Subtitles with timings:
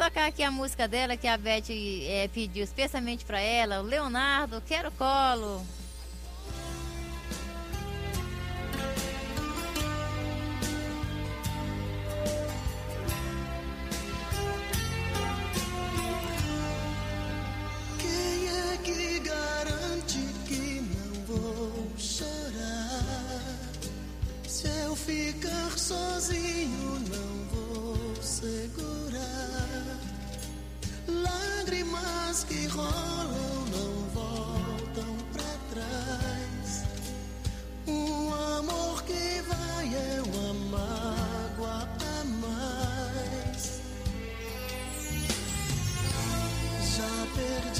[0.00, 3.80] tocar aqui a música dela que a Beth é, pediu especialmente para ela.
[3.80, 5.62] O Leonardo, quero colo.
[24.96, 27.29] ficar sozinho não
[32.30, 36.84] Lágrimas que rolam não voltam para trás.
[37.88, 43.82] Um amor que vai é uma mágoa a mais.
[46.96, 47.79] Já perdi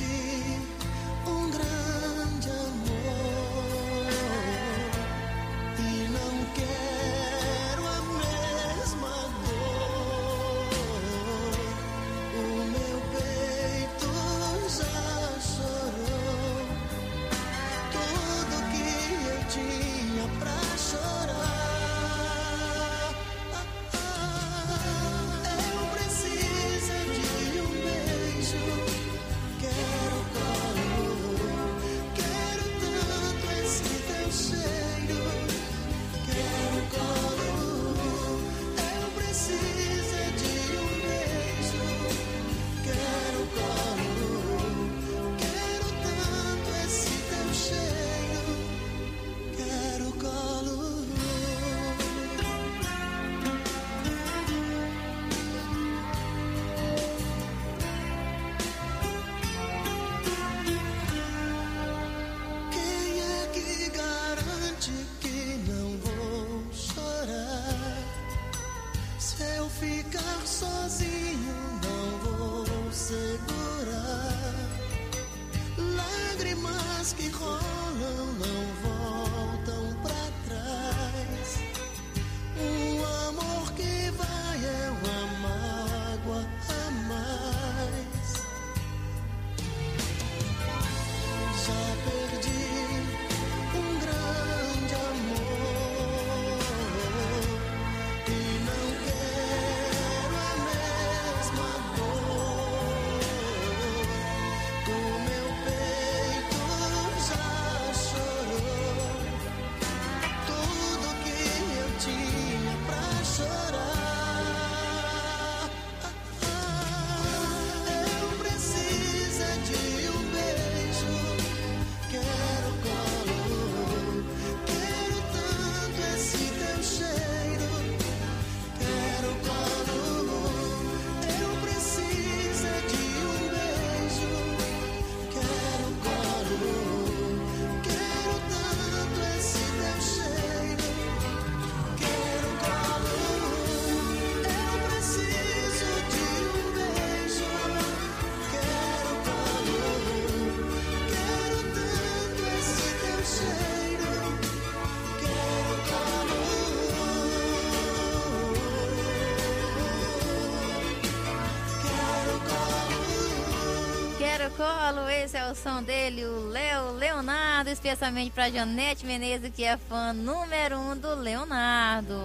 [164.61, 169.79] colo, esse é o som dele, o Léo Leonardo, especialmente para Janete Menezes, que é
[169.79, 172.21] fã número um do Leonardo.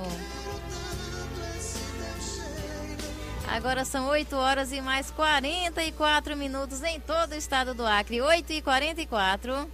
[3.48, 8.22] Agora são 8 horas e mais 44 minutos em todo o estado do Acre.
[8.22, 9.72] 8 e 44.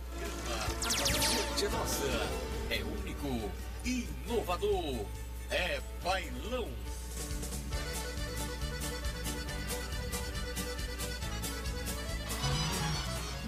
[1.57, 2.05] Gente nossa,
[2.69, 3.51] é único,
[3.83, 5.05] inovador,
[5.50, 6.81] é bailão.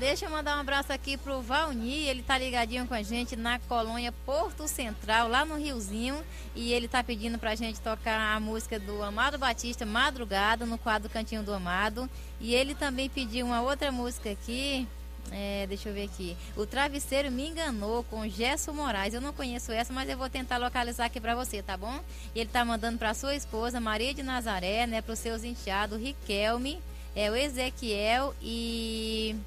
[0.04, 3.58] Deixa eu mandar um abraço aqui pro Valni, ele tá ligadinho com a gente na
[3.58, 6.22] colônia Porto Central, lá no Riozinho,
[6.54, 11.10] e ele tá pedindo pra gente tocar a música do Amado Batista, Madrugada, no quadro
[11.10, 12.10] Cantinho do Amado,
[12.42, 14.86] e ele também pediu uma outra música aqui,
[15.32, 19.72] é, deixa eu ver aqui, O Travesseiro Me Enganou, com Gesso Moraes, eu não conheço
[19.72, 21.98] essa, mas eu vou tentar localizar aqui pra você, tá bom?
[22.36, 26.82] E ele tá mandando pra sua esposa, Maria de Nazaré, né, pros seus enteados, Riquelme,
[27.16, 29.38] é o Ezequiel e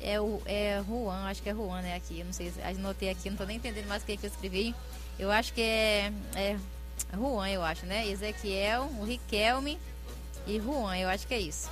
[0.00, 1.96] é o é Juan, acho que é Juan, né?
[1.96, 4.74] Aqui, não sei, anotei aqui, não tô nem entendendo mais o que, que eu escrevi.
[5.18, 6.56] Eu acho que é, é
[7.14, 8.06] Juan, eu acho, né?
[8.08, 9.78] Ezequiel, o Riquelme
[10.46, 11.70] e Juan, eu acho que é isso.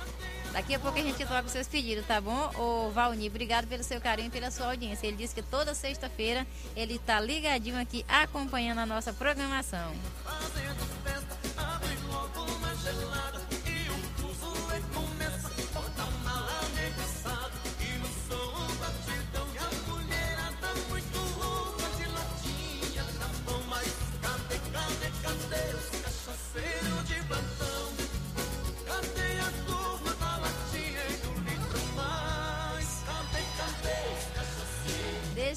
[0.51, 2.49] Daqui a pouco a gente toca os seus pedidos, tá bom?
[2.55, 5.05] Ô Valni, obrigado pelo seu carinho e pela sua audiência.
[5.05, 9.93] Ele disse que toda sexta-feira ele tá ligadinho aqui acompanhando a nossa programação.
[10.23, 11.35] Fazendo festa,
[12.85, 13.34] gelada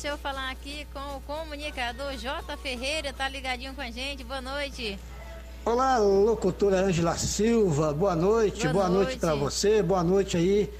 [0.00, 2.56] Deixa eu falar aqui com o comunicador J.
[2.58, 4.22] Ferreira, tá ligadinho com a gente.
[4.22, 4.96] Boa noite.
[5.64, 9.18] Olá, locutora Ângela Silva, boa noite, boa, Boa noite, noite.
[9.18, 10.72] para você, boa noite aí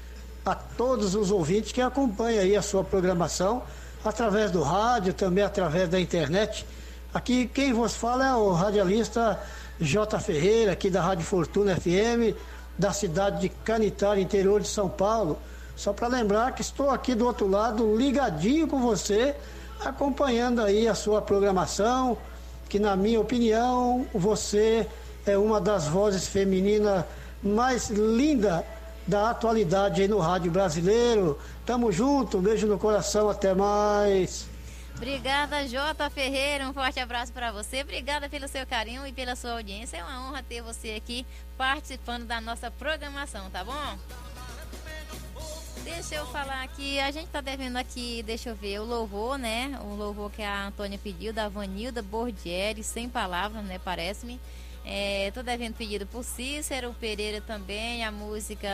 [0.45, 3.61] a todos os ouvintes que acompanham aí a sua programação
[4.05, 6.65] através do rádio, também através da internet.
[7.13, 9.37] Aqui quem vos fala é o radialista
[9.81, 10.17] J.
[10.21, 12.39] Ferreira, aqui da Rádio Fortuna FM,
[12.77, 15.37] da cidade de Canitar, interior de São Paulo.
[15.79, 19.33] Só para lembrar que estou aqui do outro lado, ligadinho com você,
[19.79, 22.17] acompanhando aí a sua programação,
[22.67, 24.85] que na minha opinião você
[25.25, 27.05] é uma das vozes femininas
[27.41, 28.61] mais lindas
[29.07, 31.39] da atualidade aí no rádio brasileiro.
[31.65, 34.49] Tamo junto, beijo no coração, até mais.
[34.97, 36.09] Obrigada, J.
[36.09, 36.67] Ferreira.
[36.67, 37.83] Um forte abraço para você.
[37.83, 39.95] Obrigada pelo seu carinho e pela sua audiência.
[39.95, 41.25] É uma honra ter você aqui
[41.57, 43.97] participando da nossa programação, tá bom?
[45.83, 49.79] Deixa eu falar aqui, a gente tá devendo aqui, deixa eu ver, o louvor, né?
[49.83, 53.79] O louvor que a Antônia pediu, da Vanilda Bordieri, sem palavras, né?
[53.79, 54.39] Parece-me.
[54.85, 58.69] É, tô devendo pedido por Cícero Pereira também, a música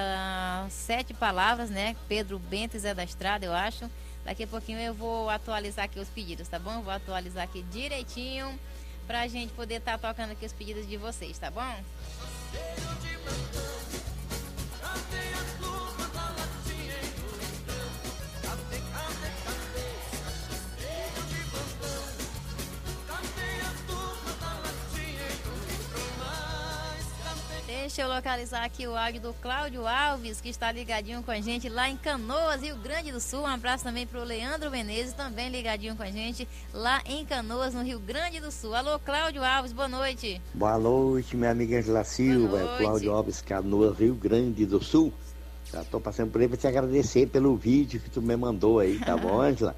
[0.70, 1.96] Sete Palavras, né?
[2.08, 3.90] Pedro Bento e Zé da Estrada, eu acho.
[4.24, 6.82] Daqui a pouquinho eu vou atualizar aqui os pedidos, tá bom?
[6.82, 8.58] Vou atualizar aqui direitinho
[9.06, 11.76] pra gente poder estar tocando aqui os pedidos de vocês, tá bom?
[27.96, 31.70] Deixa eu localizar aqui o áudio do Cláudio Alves, que está ligadinho com a gente
[31.70, 33.44] lá em Canoas, Rio Grande do Sul.
[33.44, 37.74] Um abraço também para o Leandro Menezes, também ligadinho com a gente lá em Canoas,
[37.74, 38.76] no Rio Grande do Sul.
[38.76, 40.42] Alô, Cláudio Alves, boa noite.
[40.54, 42.78] Boa noite, minha amiga Angela Silva, noite.
[42.84, 45.14] Cláudio Alves Canoas, Rio Grande do Sul.
[45.72, 49.00] Já tô passando por aí para te agradecer pelo vídeo que tu me mandou aí,
[49.00, 49.74] tá bom, Angela?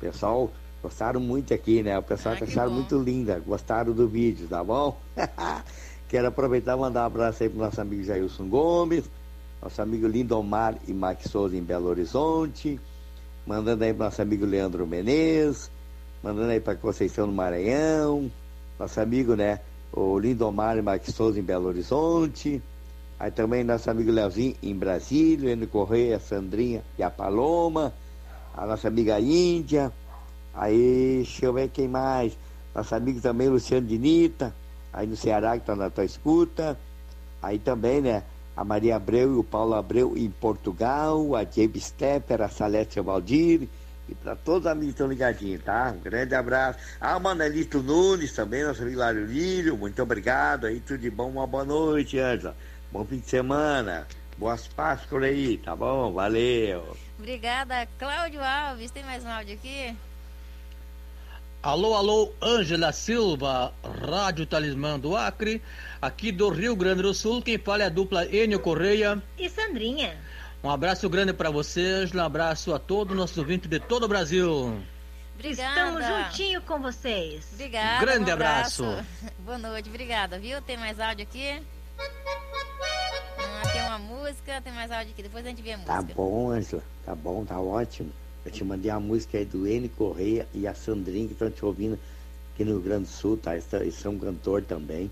[0.00, 0.50] Pessoal,
[0.82, 1.96] gostaram muito aqui, né?
[1.96, 2.78] O pessoal Ah, que acharam bom.
[2.78, 5.00] muito linda, gostaram do vídeo, tá bom?
[6.12, 9.04] Quero aproveitar e mandar um abraço aí pro nosso amigo Jailson Gomes,
[9.62, 12.78] nosso amigo Lindomar e Max Souza em Belo Horizonte,
[13.46, 15.70] mandando aí pro nosso amigo Leandro Menezes,
[16.22, 18.30] mandando aí para Conceição do Maranhão,
[18.78, 19.60] nosso amigo, né,
[19.90, 22.62] o Lindomar e Max Souza em Belo Horizonte,
[23.18, 27.90] aí também nosso amigo Leozinho em Brasília, Eno Correia, Sandrinha e a Paloma,
[28.54, 29.90] a nossa amiga Índia,
[30.52, 32.36] aí deixa eu ver quem mais,
[32.74, 34.54] nosso amigo também Luciano Dinita,
[34.92, 36.78] aí no Ceará que está na tua escuta,
[37.42, 38.22] aí também, né,
[38.56, 43.68] a Maria Abreu e o Paulo Abreu em Portugal, a James Stepper, a Salete Valdir,
[44.08, 45.94] e para todos os amigos que estão ligadinhos, tá?
[45.96, 46.78] Um grande abraço.
[47.00, 51.46] O Manelito Nunes também, nosso amigo Lário Lírio, muito obrigado aí, tudo de bom, uma
[51.46, 52.54] boa noite, Ângela.
[52.90, 54.06] Bom fim de semana,
[54.36, 56.12] boas Páscoas aí, tá bom?
[56.12, 56.96] Valeu.
[57.18, 58.90] Obrigada, Cláudio Alves.
[58.90, 59.96] Tem mais um áudio aqui?
[61.62, 63.72] Alô, alô, Ângela Silva,
[64.04, 65.62] Rádio Talismã do Acre,
[66.00, 69.22] aqui do Rio Grande do Sul, quem fala é a dupla Enio Correia.
[69.38, 70.18] E Sandrinha?
[70.60, 74.02] Um abraço grande para você, Ângela, um abraço a todos os nossos ouvintes de todo
[74.02, 74.82] o Brasil.
[75.36, 76.00] Obrigada.
[76.00, 77.48] Estamos juntinho com vocês.
[77.52, 78.00] Obrigada.
[78.00, 78.84] Grande um abraço.
[78.84, 79.06] abraço.
[79.38, 80.60] Boa noite, obrigada, viu?
[80.62, 81.62] Tem mais áudio aqui?
[83.38, 85.22] Ah, tem uma música, tem mais áudio aqui.
[85.22, 85.94] Depois a gente vê a música.
[85.94, 88.12] Tá bom, Ângela, tá bom, tá ótimo.
[88.44, 91.64] Eu te mandei a música aí do N Correia e a Sandrinha que estão te
[91.64, 91.98] ouvindo
[92.52, 93.52] aqui no Rio Grande do Sul, tá?
[93.52, 95.10] Eles eles são cantor também.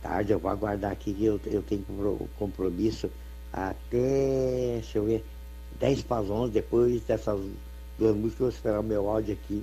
[0.00, 3.10] Tarde eu vou aguardar aqui que eu, eu tenho compro- compromisso
[3.52, 5.24] até, deixa eu ver,
[5.78, 7.38] 10 para as 11, depois dessas
[7.98, 9.62] duas músicas eu vou esperar o meu áudio aqui.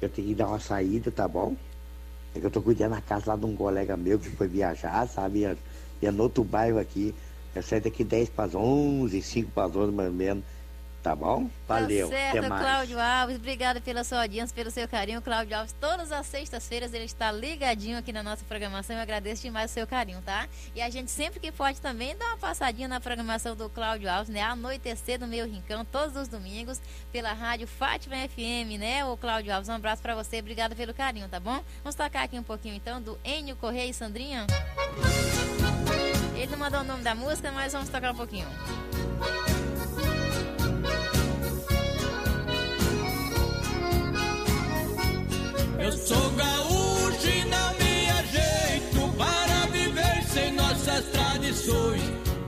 [0.00, 1.54] Eu tenho que dar uma saída, tá bom?
[2.34, 5.06] É que eu tô cuidando da casa lá de um colega meu que foi viajar,
[5.08, 5.46] sabe?
[6.02, 7.14] E é no outro bairro aqui.
[7.54, 10.44] Eu saio daqui 10 para as 11, 5 para as 11 mais ou menos.
[11.06, 11.48] Tá bom?
[11.68, 12.08] Valeu.
[12.10, 12.62] Tá certo, Até mais.
[12.62, 13.36] Cláudio Alves.
[13.36, 15.22] Obrigada pela sua audiência, pelo seu carinho.
[15.22, 18.96] Cláudio Alves, todas as sextas-feiras ele está ligadinho aqui na nossa programação.
[18.96, 20.48] Eu agradeço demais o seu carinho, tá?
[20.74, 24.28] E a gente sempre que pode também dá uma passadinha na programação do Cláudio Alves,
[24.28, 24.42] né?
[24.42, 26.80] Anoitecer do meu rincão, todos os domingos,
[27.12, 29.04] pela rádio Fátima FM, né?
[29.04, 30.40] O Cláudio Alves, um abraço pra você.
[30.40, 31.62] Obrigada pelo carinho, tá bom?
[31.84, 34.44] Vamos tocar aqui um pouquinho então do Enio Correia e Sandrinha.
[36.34, 38.48] Ele não mandou o nome da música, mas vamos tocar um pouquinho.
[45.78, 52.02] Eu sou gaúcho e não me ajeito para viver sem nossas tradições.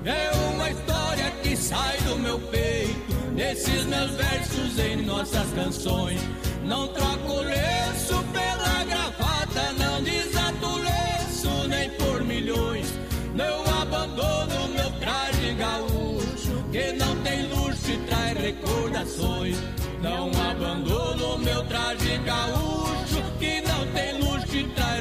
[0.05, 6.21] É uma história que sai do meu peito, nesses meus versos em nossas canções.
[6.65, 12.95] Não troco lenço pela gravata, não desato o lenço nem por milhões.
[13.35, 19.57] Não abandono meu traje gaúcho, que não tem luxo e traz recordações.
[20.03, 22.68] Não abandono meu traje gaúcho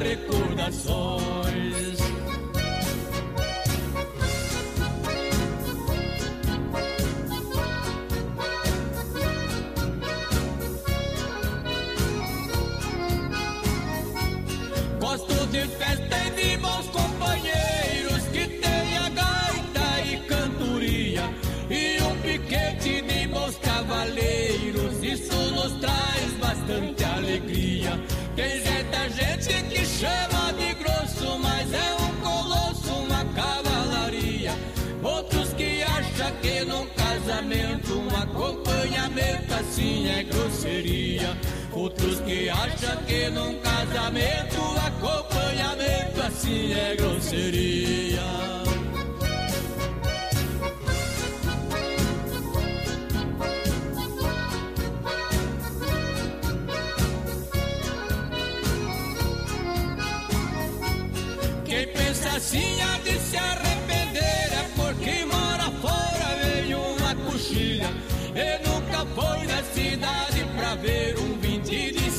[0.07, 2.16] recordações.
[39.17, 41.37] Acompanhamento assim é grosseria.
[41.73, 48.66] Outros que acham que num casamento acompanhamento assim é grosseria.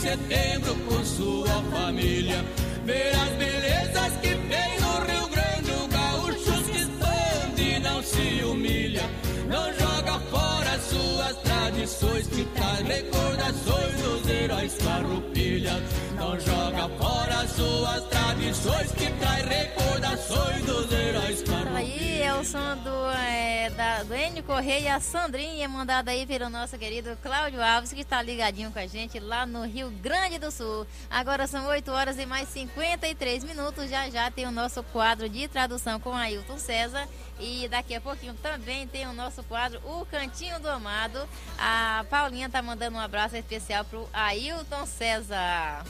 [0.08, 2.42] Setembro com sua família.
[2.84, 8.42] Ver as belezas que tem no Rio Grande, o gaúcho se expande e não se
[8.44, 9.02] humilha.
[9.48, 15.82] Não joga fora suas tradições que traz recordações dos heróis farroupilhas.
[16.28, 21.74] Não joga fora suas tradições que traz recordações dos heróis farroupilhas.
[21.74, 26.26] Aí é o som do, é, da, do Enio Correia e a Sandrinha, mandada aí
[26.26, 30.38] pelo nosso querido Cláudio Alves, que está ligadinho com a gente lá no Rio Grande
[30.38, 30.86] do Sul.
[31.08, 33.88] Agora são 8 horas e mais 53 minutos.
[33.88, 37.08] Já já tem o nosso quadro de tradução com Ailton César.
[37.40, 41.26] E daqui a pouquinho também tem o nosso quadro O Cantinho do Amado.
[41.58, 45.84] A Paulinha tá mandando um abraço especial pro Ailton César.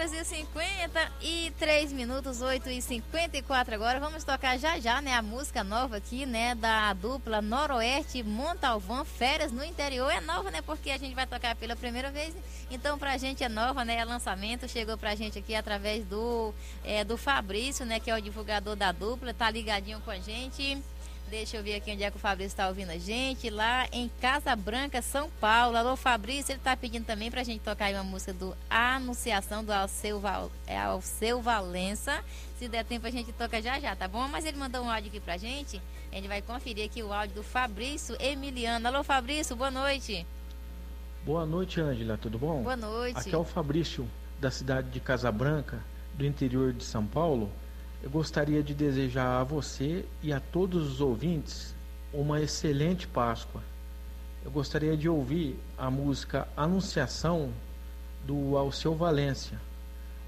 [0.00, 4.00] Horas e 53 minutos, 8 e 54 agora.
[4.00, 5.12] Vamos tocar já já, né?
[5.12, 6.54] A música nova aqui, né?
[6.54, 10.10] Da dupla Noroeste Montalvão, Férias no Interior.
[10.10, 10.62] É nova, né?
[10.62, 12.34] Porque a gente vai tocar pela primeira vez.
[12.70, 13.96] Então, pra gente é nova, né?
[13.96, 14.66] É lançamento.
[14.66, 18.00] Chegou pra gente aqui através do, é, do Fabrício, né?
[18.00, 19.34] Que é o divulgador da dupla.
[19.34, 20.82] Tá ligadinho com a gente.
[21.30, 23.50] Deixa eu ver aqui onde é que o Fabrício está ouvindo a gente.
[23.50, 25.76] Lá em Casa Branca, São Paulo.
[25.76, 26.50] Alô, Fabrício.
[26.50, 30.18] Ele está pedindo também para a gente tocar aí uma música do Anunciação do Alceu,
[30.18, 32.24] Val, é Alceu Valença.
[32.58, 34.26] Se der tempo, a gente toca já já, tá bom?
[34.26, 35.80] Mas ele mandou um áudio aqui pra gente.
[36.10, 38.88] A gente vai conferir aqui o áudio do Fabrício Emiliano.
[38.88, 40.26] Alô, Fabrício, boa noite.
[41.24, 42.64] Boa noite, Ângela, tudo bom?
[42.64, 43.20] Boa noite.
[43.20, 44.04] Aqui é o Fabrício,
[44.40, 45.80] da cidade de Casabranca,
[46.14, 47.52] do interior de São Paulo.
[48.02, 51.74] Eu gostaria de desejar a você e a todos os ouvintes
[52.12, 53.62] uma excelente Páscoa.
[54.42, 57.52] Eu gostaria de ouvir a música Anunciação
[58.24, 59.60] do Alceu Valência.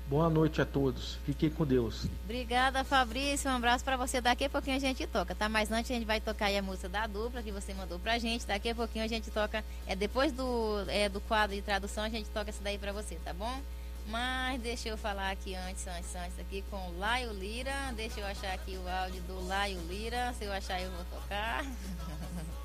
[0.06, 1.16] Boa noite a todos.
[1.24, 2.06] Fiquem com Deus.
[2.24, 3.50] Obrigada, Fabrício.
[3.50, 4.20] Um abraço para você.
[4.20, 5.48] Daqui a pouquinho a gente toca, tá?
[5.48, 8.46] Mas antes a gente vai tocar a música da dupla que você mandou pra gente.
[8.46, 9.64] Daqui a pouquinho a gente toca.
[9.86, 13.14] É depois do, é, do quadro de tradução a gente toca essa daí pra você,
[13.24, 13.62] tá bom?
[14.06, 17.92] Mas deixa eu falar aqui antes, antes, antes aqui com o Laio Lira.
[17.94, 20.34] Deixa eu achar aqui o áudio do Laio Lira.
[20.38, 21.64] Se eu achar eu vou tocar.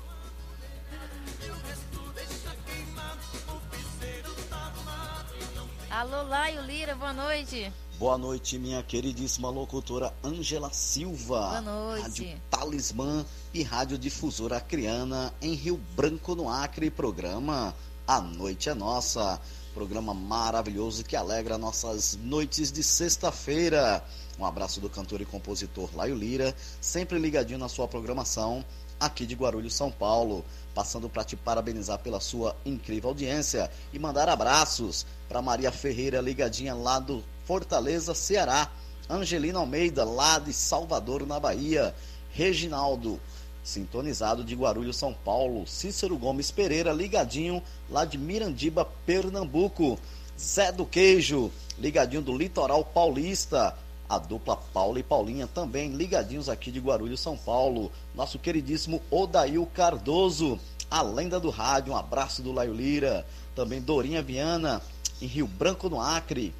[5.90, 7.72] Alô, Laio Lira, boa noite.
[7.98, 11.40] Boa noite, minha queridíssima locutora Ângela Silva.
[11.40, 12.02] Boa noite.
[12.02, 16.90] Rádio Talismã e Rádio Difusora Acriana em Rio Branco, no Acre.
[16.90, 17.74] Programa
[18.06, 19.40] A Noite é Nossa.
[19.78, 24.04] Programa maravilhoso que alegra nossas noites de sexta-feira.
[24.36, 28.64] Um abraço do cantor e compositor Laio Lira, sempre ligadinho na sua programação
[28.98, 30.44] aqui de Guarulhos, São Paulo.
[30.74, 36.74] Passando para te parabenizar pela sua incrível audiência e mandar abraços para Maria Ferreira, ligadinha
[36.74, 38.68] lá do Fortaleza, Ceará.
[39.08, 41.94] Angelina Almeida, lá de Salvador, na Bahia.
[42.32, 43.20] Reginaldo,
[43.68, 45.66] sintonizado de Guarulhos, São Paulo.
[45.66, 49.98] Cícero Gomes Pereira, ligadinho lá de Mirandiba, Pernambuco.
[50.38, 53.76] Zé do Queijo, ligadinho do Litoral Paulista.
[54.08, 57.92] a dupla Paula e Paulinha, também ligadinhos aqui de Guarulhos, São Paulo.
[58.14, 60.58] Nosso queridíssimo Odail Cardoso,
[60.90, 63.26] a lenda do rádio, um abraço do Laio Lira.
[63.54, 64.80] Também Dorinha Viana,
[65.20, 66.54] em Rio Branco, no Acre.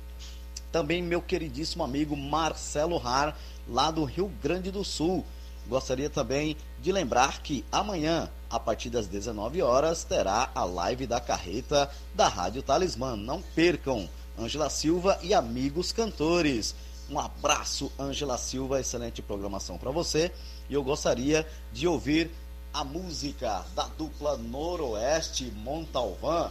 [0.71, 3.35] Também meu queridíssimo amigo Marcelo Har,
[3.67, 5.25] lá do Rio Grande do Sul.
[5.67, 11.21] Gostaria também de lembrar que amanhã, a partir das 19 horas, terá a live da
[11.21, 13.17] carreta da Rádio Talismã.
[13.17, 14.09] Não percam!
[14.39, 16.75] Ângela Silva e amigos cantores.
[17.11, 20.31] Um abraço, Ângela Silva, excelente programação para você.
[20.69, 22.31] E eu gostaria de ouvir
[22.73, 26.51] a música da dupla Noroeste Montalvã,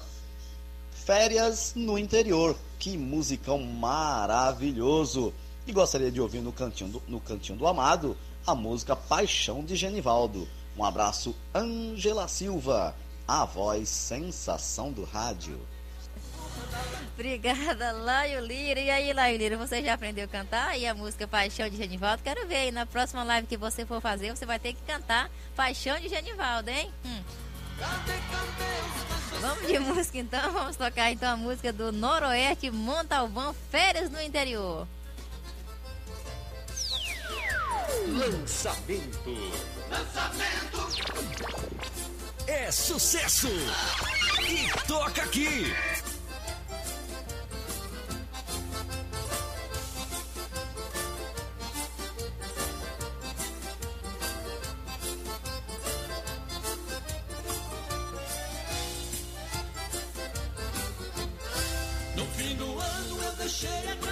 [0.92, 2.58] Férias no Interior.
[2.78, 5.34] Que musicão maravilhoso!
[5.66, 9.76] E gostaria de ouvir no Cantinho do, no Cantinho do Amado a música Paixão de
[9.76, 10.48] Genivaldo.
[10.78, 12.96] Um abraço, Ângela Silva,
[13.28, 15.60] a voz sensação do rádio.
[17.14, 18.80] Obrigada, Laio Lira.
[18.80, 20.70] E aí, Laio Lira, você já aprendeu a cantar?
[20.70, 22.24] aí a música Paixão de Genivaldo?
[22.24, 25.30] Quero ver aí na próxima live que você for fazer, você vai ter que cantar
[25.54, 26.90] Paixão de Genivaldo, hein?
[27.06, 27.22] Hum.
[29.42, 34.88] Vamos de música então, vamos tocar então a música do Noroeste Montalvão, Férias no Interior.
[38.08, 39.36] Lançamento.
[39.90, 40.88] Lançamento.
[42.48, 43.50] É sucesso.
[44.48, 45.74] E toca aqui.
[62.16, 64.07] No fim do ano eu deixei a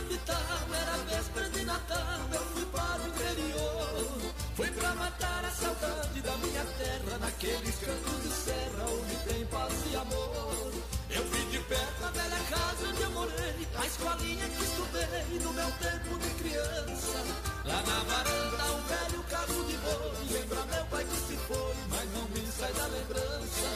[15.35, 17.17] estudei no meu tempo de criança.
[17.65, 22.13] Lá na varanda um velho carro de boi, lembra meu pai que se foi, mas
[22.13, 23.67] não me sai da lembrança.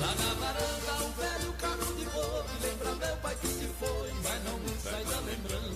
[0.00, 4.44] Lá na varanda um velho carro de boi, lembra meu pai que se foi, mas
[4.44, 5.73] não me sai da lembrança.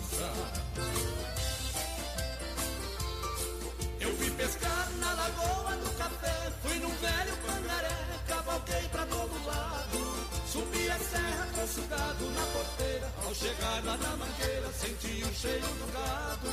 [13.39, 16.49] Chegar lá na mangueira, senti o cheiro do gado.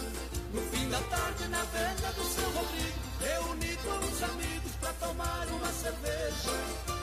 [0.53, 5.47] No fim da tarde, na venda do seu Rodrigo, reuni com uns amigos pra tomar
[5.47, 6.55] uma cerveja.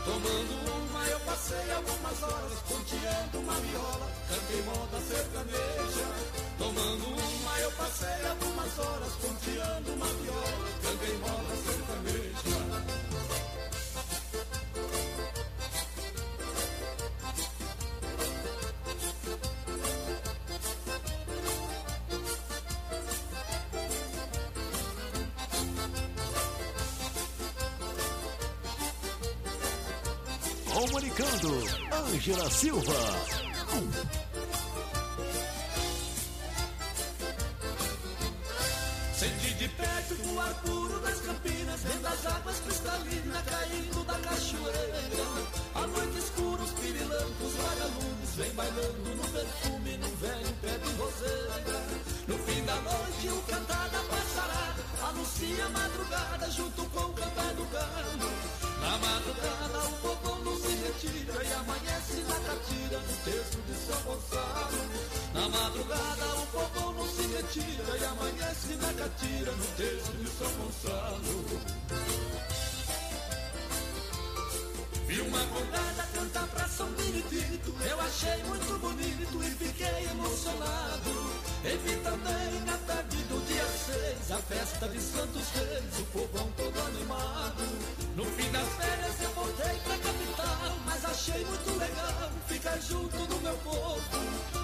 [0.04, 6.08] Tomando uma, eu passei algumas horas, ponteando uma viola, cantei moda sertaneja.
[6.58, 12.21] Tomando uma, eu passei algumas horas, ponteando uma viola, cantei moda sertaneja.
[30.82, 31.48] Comunicando,
[31.92, 32.92] Ângela Silva.
[39.14, 45.06] Senti de perto o ar puro das campinas, vendo as águas cristalinas caindo da cachoeira.
[45.76, 51.82] A noite escura, os pirilampos, vagalumes, vem bailando no perfume, no velho pé de roseira.
[52.26, 57.54] No fim da noite, o cantar da passarada anuncia a madrugada junto com o cantar
[57.54, 58.32] do galo.
[58.82, 60.56] Na madrugada, o povão não
[61.04, 64.78] e amanhece na catira, no texto de São Gonçalo.
[65.34, 70.52] Na madrugada, o povão não se retira e amanhece na catira, no texto de São
[70.52, 71.44] Gonçalo.
[75.08, 81.32] Vi uma condada cantar pra São Benedito, eu achei muito bonito e fiquei emocionado.
[81.64, 86.48] E vi também na tarde do dia 6 a festa de Santos Reis, o povão
[86.56, 87.62] todo animado.
[88.14, 89.91] No fim das férias eu voltei pra
[91.12, 94.00] achei muito legal ficar junto do meu povo.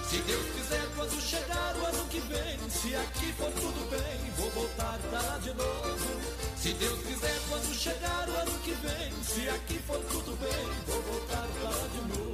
[0.09, 4.51] Se Deus quiser, quando chegar o ano que vem, se aqui for tudo bem, vou
[4.53, 6.21] voltar pra lá de novo.
[6.57, 11.03] Se Deus quiser, quando chegar o ano que vem, se aqui for tudo bem, vou
[11.03, 12.28] voltar pra lá de novo.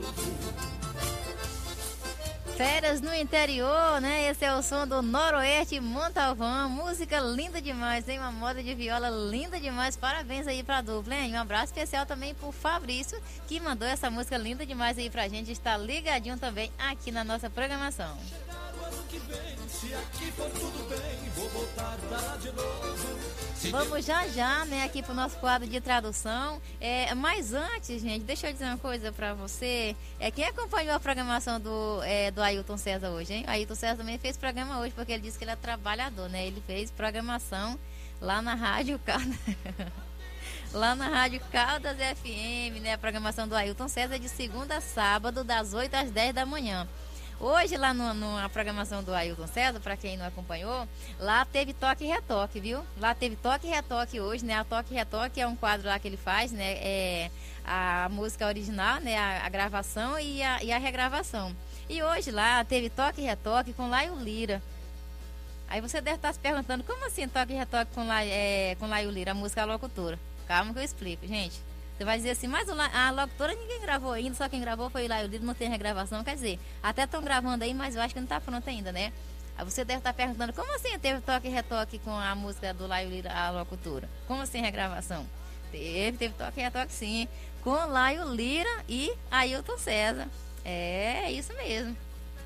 [2.56, 4.30] Férias no interior, né?
[4.30, 6.68] Esse é o som do Noroeste Montalvão.
[6.68, 9.96] Música linda demais, tem uma moda de viola linda demais.
[9.96, 11.34] Parabéns aí pra dupla, hein?
[11.34, 15.50] Um abraço especial também pro Fabrício, que mandou essa música linda demais aí pra gente.
[15.50, 18.16] Está ligadinho também aqui na nossa programação.
[18.28, 21.96] Chegar o ano que vem, se aqui for tudo bem, vou voltar
[22.38, 23.13] de novo.
[23.70, 26.61] Vamos já já, né, aqui pro nosso quadro de tradução.
[26.81, 29.96] É, mas antes, gente, deixa eu dizer uma coisa pra você.
[30.18, 33.44] É, quem acompanhou a programação do, é, do Ailton César hoje, hein?
[33.46, 36.46] Ailton César também fez programa hoje, porque ele disse que ele é trabalhador, né?
[36.46, 37.79] Ele fez programação
[38.20, 39.00] lá na Rádio
[40.72, 42.94] lá na Rádio Caldas FM, né?
[42.94, 46.44] A programação do Ailton César é de segunda a sábado, das 8 às 10 da
[46.46, 46.88] manhã.
[47.40, 51.73] Hoje, lá no, no- na programação do Ailton César, para quem não acompanhou, lá teve
[51.75, 52.83] toque e retoque, viu?
[52.99, 54.55] Lá teve toque e retoque hoje, né?
[54.55, 56.73] A toque e retoque é um quadro lá que ele faz, né?
[56.79, 57.31] É
[57.64, 59.16] a música original, né?
[59.18, 61.55] A, a gravação e a, e a regravação.
[61.88, 64.62] E hoje lá teve toque e retoque com Laio Lira.
[65.68, 68.87] Aí você deve estar se perguntando, como assim toque e retoque com, Lai, é, com
[68.87, 70.18] Laio Lira, a música locutora?
[70.47, 71.61] Calma que eu explico, gente.
[71.96, 75.09] Você vai dizer assim, mas a locutora ninguém gravou ainda, só quem gravou foi o
[75.09, 76.24] Laio Lira, não tem regravação.
[76.24, 79.12] Quer dizer, até estão gravando aí, mas eu acho que não está pronto ainda, né?
[79.64, 83.09] Você deve estar perguntando, como assim teve toque e retoque com a música do Laio
[83.09, 84.09] Lira, a locutora?
[84.26, 85.24] Como assim regravação?
[85.70, 87.28] Teve, teve toque e retoque sim,
[87.62, 90.28] com Laio Lira e Ailton César.
[90.64, 91.96] É, é isso mesmo.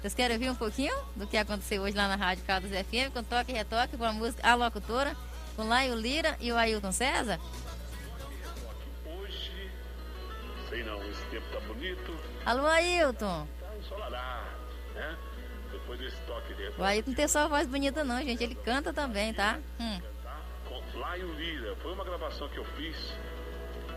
[0.00, 3.22] Vocês querem ouvir um pouquinho do que aconteceu hoje lá na Rádio Caldas FM, com
[3.22, 5.16] toque e retoque, com a música A Locutora,
[5.56, 7.40] com Laio Lira e o Ailton César?
[10.68, 13.46] Sei não, esse tempo tá bonito, Alô, Ailton!
[13.60, 14.46] tá ensolarado,
[14.94, 15.16] né?
[15.72, 18.92] Depois desse toque de O Ailton não tem só voz bonita não, gente, ele canta
[18.92, 19.58] também, tá?
[19.80, 20.00] Hum.
[20.66, 21.76] com Laio Lira.
[21.76, 22.96] Foi uma gravação que eu fiz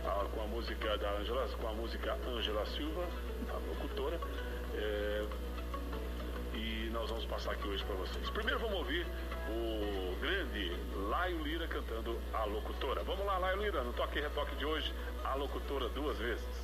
[0.04, 3.06] ah, com a música da Angela, com a música Angela Silva,
[3.48, 4.18] a locutora.
[4.74, 5.26] é,
[6.54, 8.28] e nós vamos passar aqui hoje para vocês.
[8.30, 9.06] Primeiro vamos ouvir
[9.48, 10.76] o grande
[11.08, 13.02] Laio Lira cantando a locutora.
[13.02, 14.92] Vamos lá, Laio Lira, no toque e retoque de hoje,
[15.24, 16.61] a locutora duas vezes.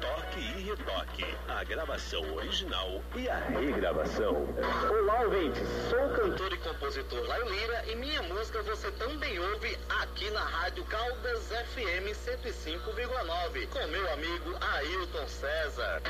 [0.00, 1.24] Toque e retoque.
[1.48, 4.48] A gravação original e a regravação.
[4.90, 5.68] Olá, ouvintes.
[5.90, 10.44] Sou o cantor e compositor Laio Lira e minha música você também ouve aqui na
[10.44, 16.02] Rádio Caldas FM 105,9 com meu amigo Ailton César.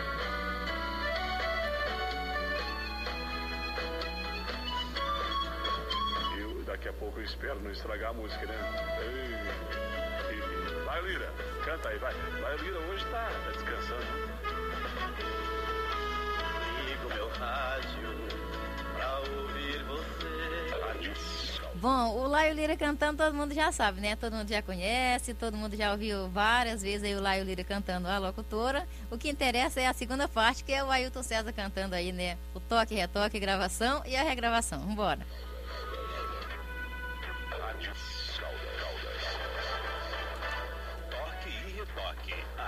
[6.73, 8.55] Daqui a pouco eu espero não estragar a música, né?
[9.03, 11.31] Ei, ei, Vai, Lira,
[11.65, 12.15] canta aí, vai.
[12.15, 14.07] Vai, Lira, hoje tá, tá descansando.
[16.87, 18.09] Ligo meu rádio
[18.95, 20.81] pra ouvir você.
[20.81, 21.13] Rádio.
[21.75, 24.17] Bom, o Laio Lira cantando todo mundo já sabe, né?
[24.17, 28.09] Todo mundo já conhece, todo mundo já ouviu várias vezes aí o Laio Lira cantando
[28.09, 28.89] a locutora.
[29.11, 32.39] O que interessa é a segunda parte, que é o Ailton César cantando aí, né?
[32.55, 34.81] O toque, retoque, gravação e a regravação.
[34.81, 35.27] Vambora.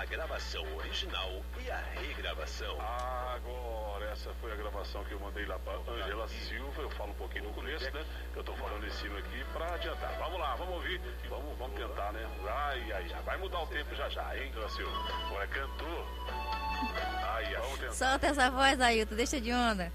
[0.04, 2.78] A gravação original e a regravação.
[2.78, 6.82] Agora, essa foi a gravação que eu mandei lá pra Angela Silva.
[6.82, 8.04] Eu falo um pouquinho no começo, né?
[8.36, 10.14] Eu tô falando em cima aqui pra adiantar.
[10.18, 11.00] Vamos lá, vamos ouvir.
[11.30, 12.28] Vamos, vamos tentar, né?
[12.46, 14.92] Ai, ai, já vai mudar o tempo já já, hein, Angela Silva?
[15.26, 16.06] Agora cantor.
[17.22, 17.92] Ai, ai, vamos tentar.
[17.94, 19.90] Solta essa voz, Ailton, deixa de onda.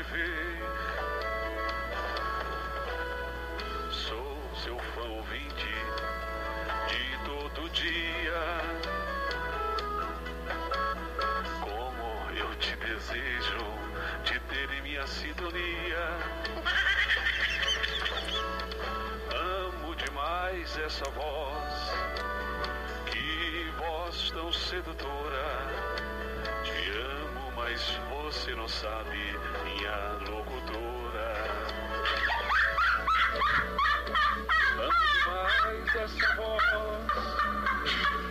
[0.00, 0.58] Dá pra te ver.
[3.90, 5.68] Sou seu fã ouvinte
[6.88, 8.60] de todo dia.
[11.60, 13.66] Como eu te desejo
[14.24, 16.08] te ter em minha sintonia.
[19.32, 21.92] Amo demais essa voz,
[23.06, 25.90] que voz tão sedutora.
[26.64, 27.98] Te amo, mas
[28.30, 29.18] você não sabe,
[29.64, 31.34] minha locutora.
[34.78, 36.62] Amo demais essa voz,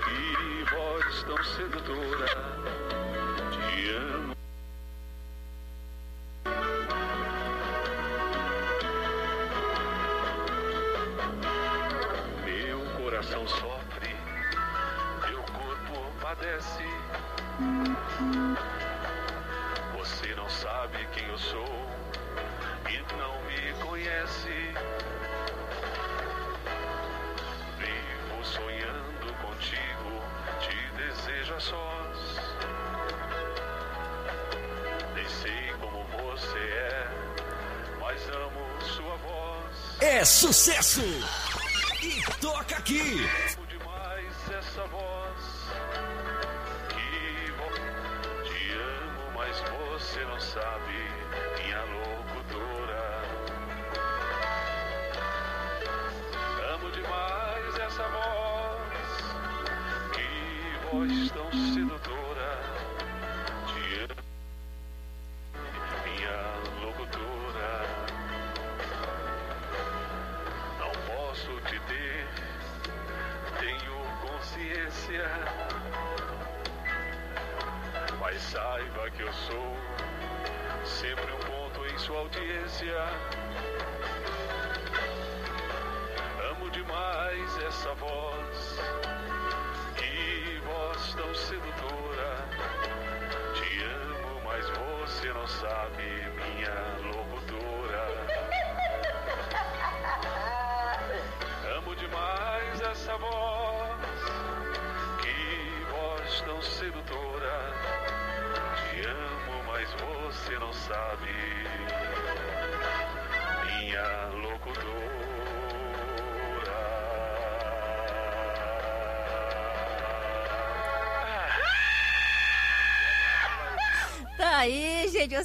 [0.05, 2.58] que voz tão sedutora.
[40.19, 41.01] É sucesso!
[42.03, 43.18] E toca aqui!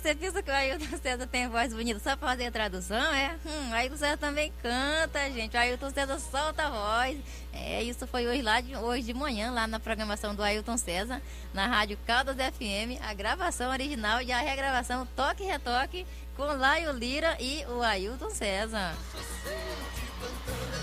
[0.04, 3.38] Você pensa que o Ailton César tem voz bonita só pra fazer tradução, é?
[3.46, 5.56] Hum, o Ailton César também canta, gente.
[5.56, 7.18] O Ailton César solta a voz.
[7.54, 11.22] É, isso foi hoje lá de, hoje de manhã, lá na programação do Ailton César,
[11.54, 17.38] na Rádio Caldas FM, a gravação original e a regravação Toque Retoque com Laio Lira
[17.40, 18.94] e o Ailton César.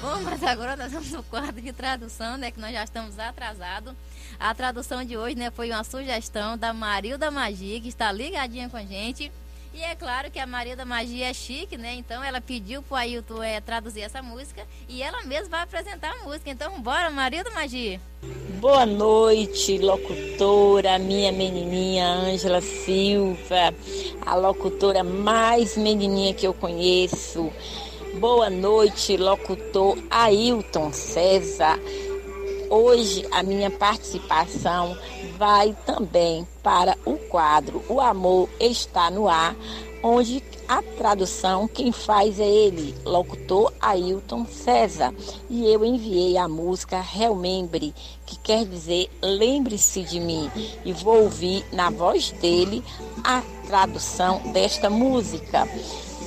[0.01, 2.49] Bom, mas agora nós vamos no quadro de tradução, né?
[2.49, 3.93] Que nós já estamos atrasados.
[4.39, 8.77] A tradução de hoje, né, foi uma sugestão da Marilda Magia, que está ligadinha com
[8.77, 9.31] a gente.
[9.73, 11.93] E é claro que a Marilda Magia é chique, né?
[11.93, 16.23] Então ela pediu pro Ailton é, traduzir essa música e ela mesma vai apresentar a
[16.23, 16.49] música.
[16.49, 18.01] Então bora, Marilda Magia.
[18.59, 23.73] Boa noite, locutora, minha menininha Ângela Silva,
[24.25, 27.51] a locutora mais menininha que eu conheço.
[28.19, 31.79] Boa noite, locutor Ailton César.
[32.69, 34.97] Hoje a minha participação
[35.37, 39.55] vai também para o quadro O Amor Está no Ar,
[40.03, 45.13] onde a tradução quem faz é ele, locutor Ailton César.
[45.49, 47.95] E eu enviei a música Remembre,
[48.25, 50.51] que quer dizer lembre-se de mim.
[50.83, 52.83] E vou ouvir na voz dele
[53.23, 55.65] a tradução desta música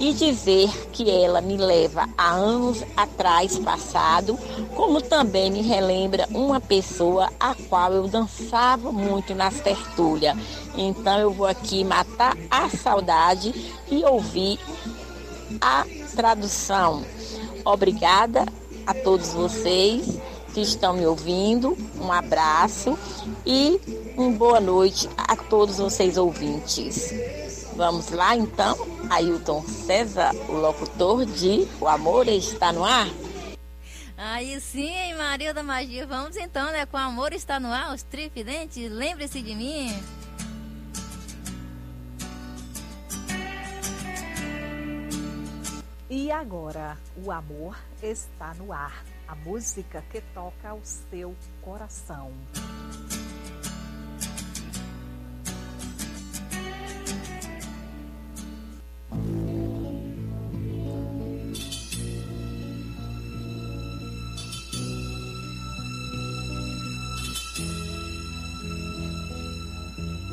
[0.01, 4.39] e dizer que ela me leva a anos atrás passado,
[4.75, 10.37] como também me relembra uma pessoa a qual eu dançava muito nas tertúlias.
[10.77, 13.55] Então eu vou aqui matar a saudade
[13.91, 14.59] e ouvir
[15.61, 17.05] a tradução.
[17.65, 18.45] Obrigada
[18.87, 20.19] a todos vocês
[20.53, 21.77] que estão me ouvindo.
[22.01, 22.99] Um abraço
[23.45, 23.81] e
[24.17, 27.13] uma boa noite a todos vocês ouvintes.
[27.77, 28.77] Vamos lá então,
[29.11, 33.09] Ailton César, o locutor de O Amor Está no Ar.
[34.17, 36.07] Aí sim, Maria da Magia.
[36.07, 36.87] Vamos então, né?
[36.87, 39.91] Com o amor está no ar, os trifidentes, lembre-se de mim.
[46.09, 49.05] E agora, o amor está no ar.
[49.27, 52.31] A música que toca o seu coração.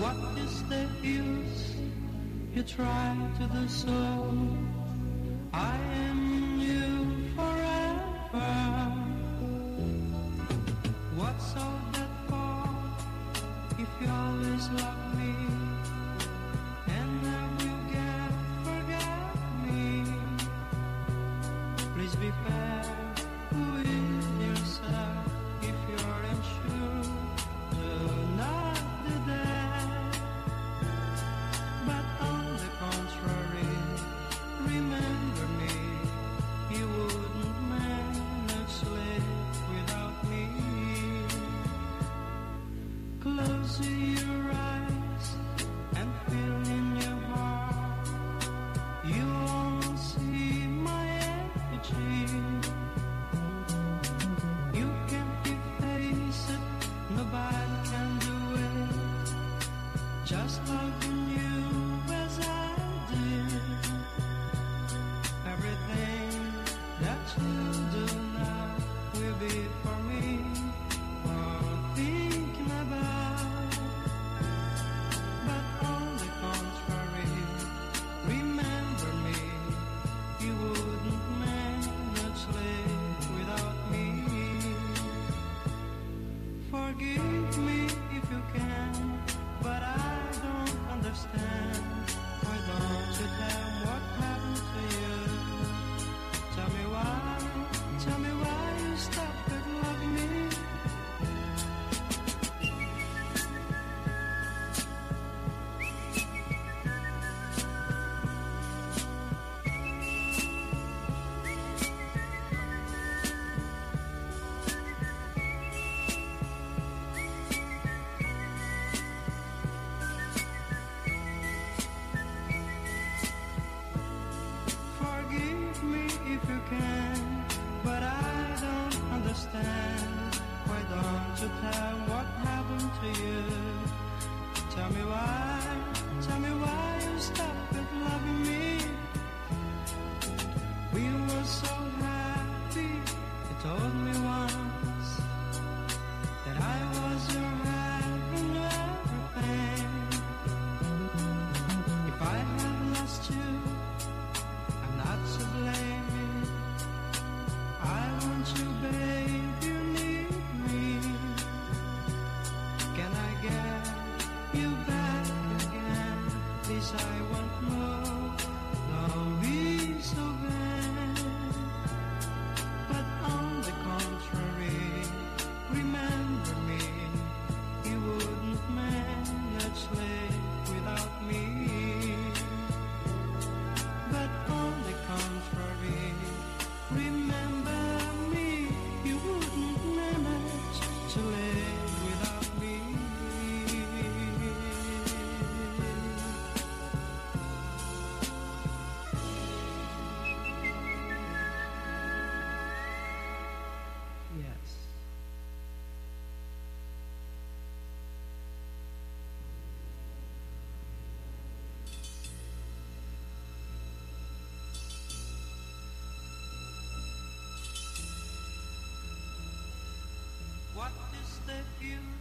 [0.01, 1.75] What is the use
[2.55, 3.91] you try to do so?
[5.53, 6.89] I am you
[7.35, 8.51] forever.
[11.15, 12.65] What's all that for
[13.79, 15.60] if you always love me?
[22.31, 23.00] Fair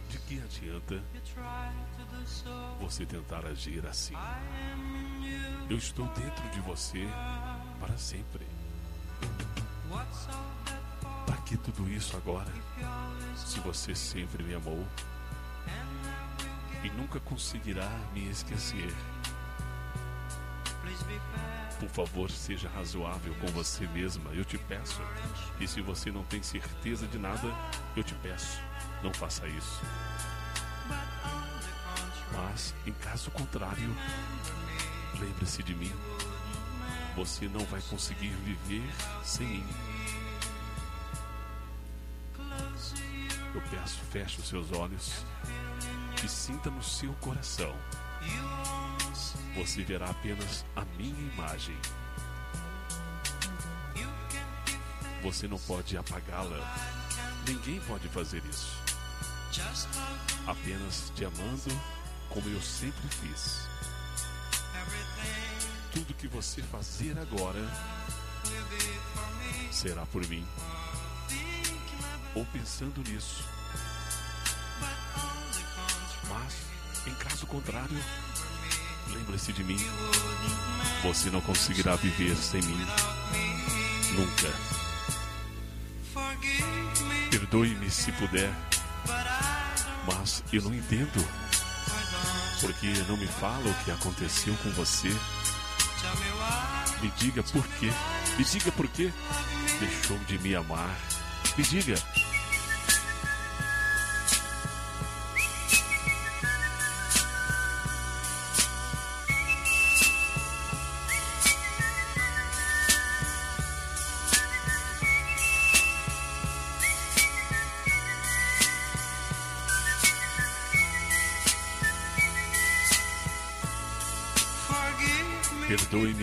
[0.09, 1.01] De que adianta
[2.79, 4.15] você tentar agir assim?
[5.69, 7.07] Eu estou dentro de você
[7.79, 8.45] para sempre.
[11.25, 12.51] Para que tudo isso agora?
[13.35, 14.85] Se você sempre me amou
[16.83, 18.93] e nunca conseguirá me esquecer.
[21.79, 25.01] Por favor, seja razoável com você mesma, eu te peço.
[25.59, 27.47] E se você não tem certeza de nada,
[27.95, 28.61] eu te peço,
[29.03, 29.81] não faça isso.
[32.33, 33.95] Mas, em caso contrário,
[35.19, 35.93] lembre-se de mim.
[37.15, 38.89] Você não vai conseguir viver
[39.23, 39.75] sem mim.
[43.53, 45.25] Eu peço, feche os seus olhos
[46.23, 47.75] e sinta no seu coração.
[49.55, 51.77] Você verá apenas a minha imagem.
[55.21, 56.57] Você não pode apagá-la.
[57.47, 58.80] Ninguém pode fazer isso.
[60.51, 61.81] Apenas te amando
[62.27, 63.69] como eu sempre fiz.
[65.93, 67.61] Tudo que você fazer agora
[69.71, 70.45] será por mim.
[72.35, 73.45] Ou pensando nisso.
[76.27, 76.53] Mas,
[77.07, 78.03] em caso contrário,
[79.07, 79.79] lembre-se de mim.
[81.01, 82.85] Você não conseguirá viver sem mim.
[84.15, 84.53] Nunca.
[87.29, 88.53] Perdoe-me se puder,
[90.05, 91.25] mas eu não entendo.
[92.59, 95.09] Porque não me fala o que aconteceu com você.
[97.01, 97.89] Me diga por quê.
[98.37, 99.11] Me diga por quê
[99.81, 100.95] deixou de me amar.
[101.57, 101.95] Me diga.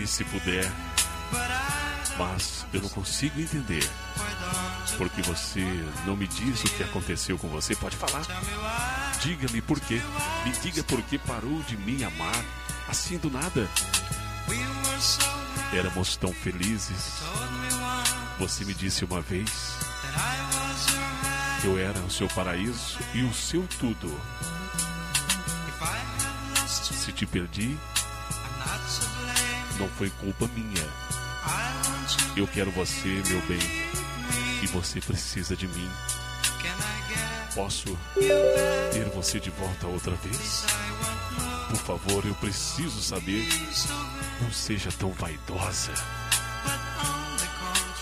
[0.09, 0.69] Se puder,
[2.17, 3.87] mas eu não consigo entender.
[4.97, 5.63] Porque você
[6.05, 7.75] não me diz o que aconteceu com você.
[7.75, 8.21] Pode falar.
[9.21, 10.01] Diga-me por quê.
[10.43, 12.43] Me diga por que parou de me amar
[12.89, 13.69] assim do nada.
[15.71, 17.21] Éramos tão felizes.
[18.39, 19.49] Você me disse uma vez
[21.61, 24.19] que eu era o seu paraíso e o seu tudo.
[26.67, 27.77] Se te perdi,
[29.79, 30.87] não foi culpa minha.
[32.35, 33.59] Eu quero você, meu bem,
[34.61, 35.89] e você precisa de mim.
[37.55, 37.97] Posso
[38.91, 40.65] ter você de volta outra vez?
[41.69, 43.47] Por favor, eu preciso saber.
[44.41, 45.93] Não seja tão vaidosa.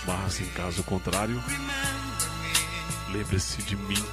[0.05, 1.41] Mas, em caso contrário,
[3.09, 4.03] lembre-se de mim.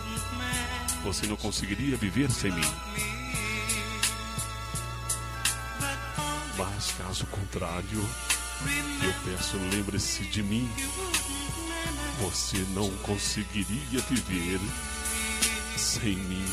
[1.04, 3.13] Você não conseguiria viver sem mim.
[6.56, 8.08] Mas, caso contrário,
[9.02, 10.70] eu peço, lembre-se de mim.
[12.20, 14.60] Você não conseguiria viver
[15.76, 16.46] sem mim.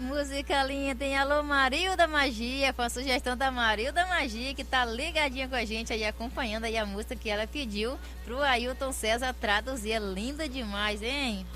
[0.00, 5.46] Música, linha tem Alô Marilda Magia, com a sugestão da Marilda Magia, que tá ligadinha
[5.46, 9.92] com a gente aí, acompanhando aí a música que ela pediu pro Ailton César traduzir.
[9.92, 11.46] É linda demais, hein?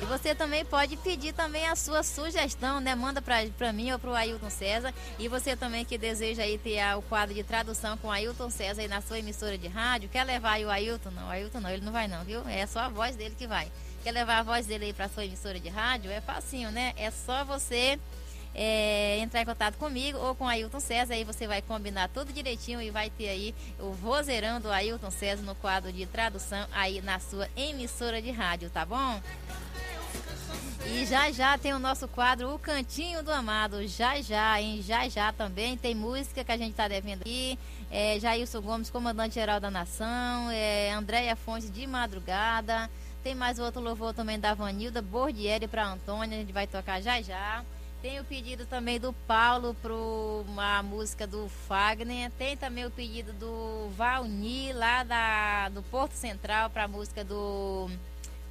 [0.00, 2.94] E você também pode pedir também a sua sugestão, né?
[2.94, 4.92] Manda pra mim ou pro Ailton César.
[5.18, 8.82] E você também que deseja aí ter o quadro de tradução com o Ailton César
[8.82, 10.10] aí na sua emissora de rádio.
[10.10, 11.10] Quer levar aí o Ailton?
[11.10, 12.46] Não, o Ailton não, ele não vai não, viu?
[12.46, 13.72] É só a voz dele que vai.
[14.04, 16.10] Quer levar a voz dele aí pra sua emissora de rádio?
[16.10, 16.92] É facinho, né?
[16.96, 17.98] É só você
[18.58, 22.80] é, entrar em contato comigo ou com Ailton César, aí você vai combinar tudo direitinho
[22.80, 27.20] e vai ter aí o vozeirão do Ailton César no quadro de tradução aí na
[27.20, 29.20] sua emissora de rádio, tá bom?
[30.86, 34.80] E já já tem o nosso quadro O Cantinho do Amado, já já, hein?
[34.80, 37.58] Já já também tem música que a gente tá devendo aqui.
[37.90, 42.88] É, Jailson Gomes, comandante geral da nação, é, Andréia Fontes de madrugada.
[43.22, 47.20] Tem mais outro louvor também da Vanilda Bordieri para Antônia, a gente vai tocar já
[47.20, 47.62] já.
[48.02, 52.30] Tem o pedido também do Paulo para uma música do Fagner.
[52.32, 57.90] Tem também o pedido do Valni, lá da, do Porto Central, para a música do.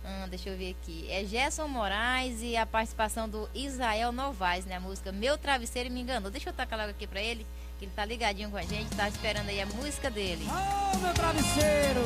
[0.04, 1.08] hum, deixa eu ver aqui.
[1.10, 4.76] É Gerson Moraes e a participação do Israel Novaes, né?
[4.76, 6.32] A música Meu Travesseiro Me Enganou.
[6.32, 7.46] Deixa eu tocar logo aqui para ele,
[7.78, 10.46] que ele tá ligadinho com a gente, tá esperando aí a música dele.
[10.50, 12.02] Ô meu travesseiro,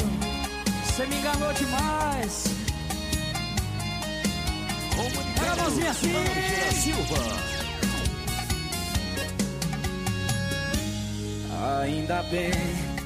[0.86, 2.49] você me enganou demais.
[5.90, 6.94] Pega a mãozinha assim.
[11.82, 12.52] Ainda bem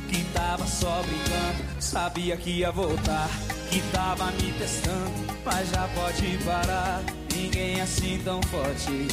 [0.09, 1.81] que tava só brincando.
[1.81, 3.29] Sabia que ia voltar,
[3.69, 5.33] que tava me testando.
[5.45, 7.01] Mas já pode parar,
[7.33, 9.07] ninguém é assim tão forte.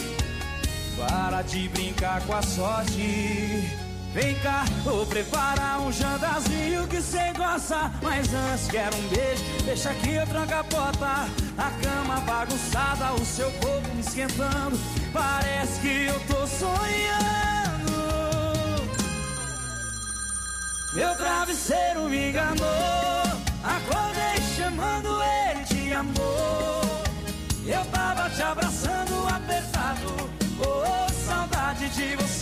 [0.97, 3.80] Para de brincar com a sorte.
[4.13, 7.93] Vem cá, vou preparar um jantarzinho que cê gosta.
[8.03, 11.29] Mas antes quero um beijo, deixa que eu tranco a porta.
[11.57, 14.77] A cama bagunçada, o seu corpo me esquentando.
[15.13, 17.31] Parece que eu tô sonhando.
[20.93, 23.21] Meu travesseiro me enganou.
[23.63, 27.01] Acordei chamando ele de amor.
[27.65, 30.31] Eu tava te abraçando apertado.
[30.59, 32.39] Oh, saudade de você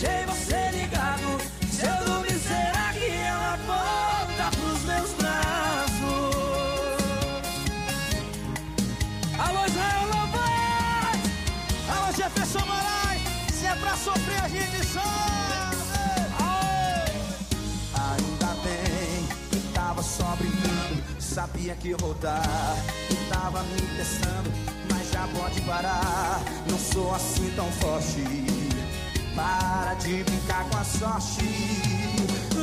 [0.00, 1.40] deixei você ligado.
[1.70, 6.34] Se eu dormir, será que ela volta pros meus braços?
[9.38, 11.28] Alô, Israel Lobato!
[11.88, 13.22] Alô, Jefferson Moraes!
[13.52, 15.10] Se é pra sofrer, a gente sofre!
[17.94, 22.42] Ainda bem que tava só brincando, sabia que ia rodar,
[23.08, 24.50] que tava me testando,
[24.90, 26.40] mas já pode parar,
[26.70, 28.59] não sou assim tão forte.
[29.34, 31.44] Para de brincar com a sorte.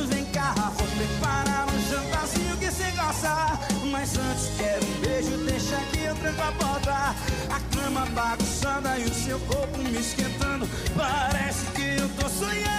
[0.08, 3.58] Vem cá, vou preparar um jantarzinho que cê gosta.
[3.90, 7.14] Mas antes quero um beijo, deixa que eu tranco a porta.
[7.50, 10.68] A cama bagunçada e o seu corpo me esquentando.
[10.96, 12.78] Parece que eu tô sonhando.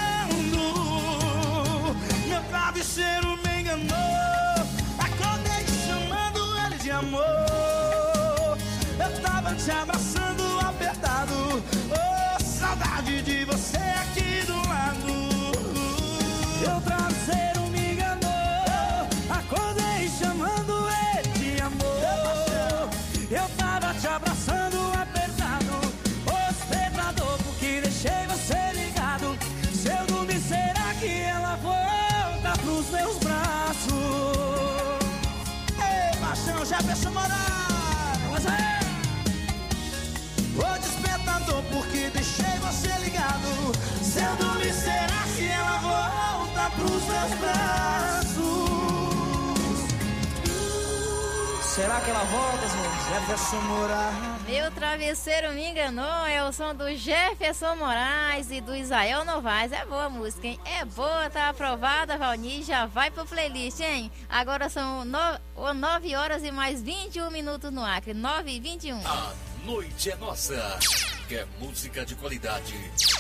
[2.27, 4.65] Meu travesseiro me enganou.
[4.99, 8.57] Acordei chamando ele de amor.
[8.99, 11.63] Eu tava te abraçando apertado.
[11.91, 12.18] Oh,
[12.69, 15.07] saudade de você aqui do lado.
[16.61, 17.18] Meu travesseiro
[51.99, 51.99] braços?
[51.99, 53.09] Será que ela volta, gente?
[53.09, 54.41] Jefferson Moraes.
[54.47, 59.71] Meu travesseiro me enganou, é o som do Jefferson Moraes e do Israel Novaes.
[59.71, 60.59] É boa a música, hein?
[60.65, 64.11] É boa, tá aprovada, Valni, já vai pro playlist, hein?
[64.29, 69.05] Agora são 9 horas e mais 21 minutos no Acre, 9 e 21.
[69.05, 69.33] A
[69.65, 70.79] noite é nossa.
[71.27, 72.73] Quer música de qualidade?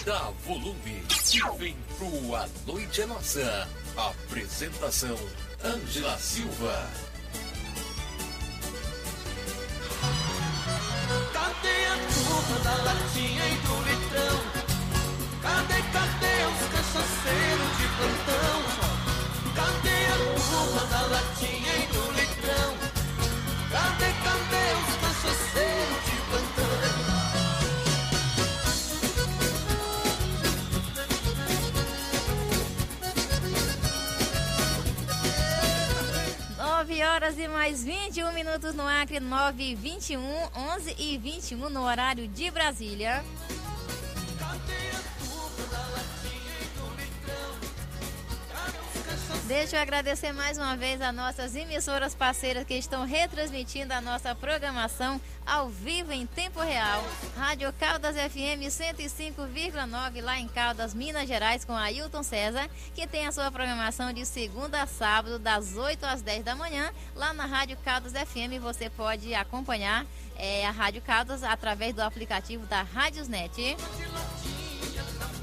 [0.03, 1.03] Dá volume
[1.33, 3.67] e vem pro A Noite é Nossa.
[3.95, 5.17] Apresentação:
[5.63, 7.08] Ângela Silva.
[12.63, 14.37] Da latinha e do litrão?
[15.41, 16.08] Cadê, cadê
[37.29, 42.27] horas e mais 21 minutos no Acre, 9 e 21, 11 e 21 no horário
[42.27, 43.23] de Brasília.
[49.49, 54.35] Deixa eu agradecer mais uma vez a nossas emissoras parceiras que estão retransmitindo a nossa
[54.35, 57.03] programação ao vivo em tempo real.
[57.35, 63.31] Rádio Caldas FM 105,9 lá em Caldas, Minas Gerais, com Ailton César, que tem a
[63.31, 66.93] sua programação de segunda a sábado, das 8 às 10 da manhã.
[67.15, 70.05] Lá na Rádio Caldas FM você pode acompanhar
[70.37, 73.75] é, a Rádio Caldas através do aplicativo da Rádiosnet.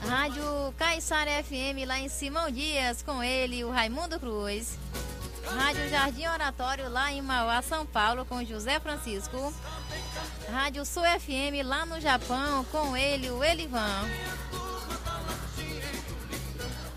[0.08, 4.78] Rádio Caiçara FM lá em Simão Dias, com ele, o Raimundo Cruz.
[5.44, 9.52] Rádio Jardim Oratório lá em Mauá, São Paulo, com José Francisco.
[10.50, 14.08] Rádio Sul FM lá no Japão, com ele, o Elivan.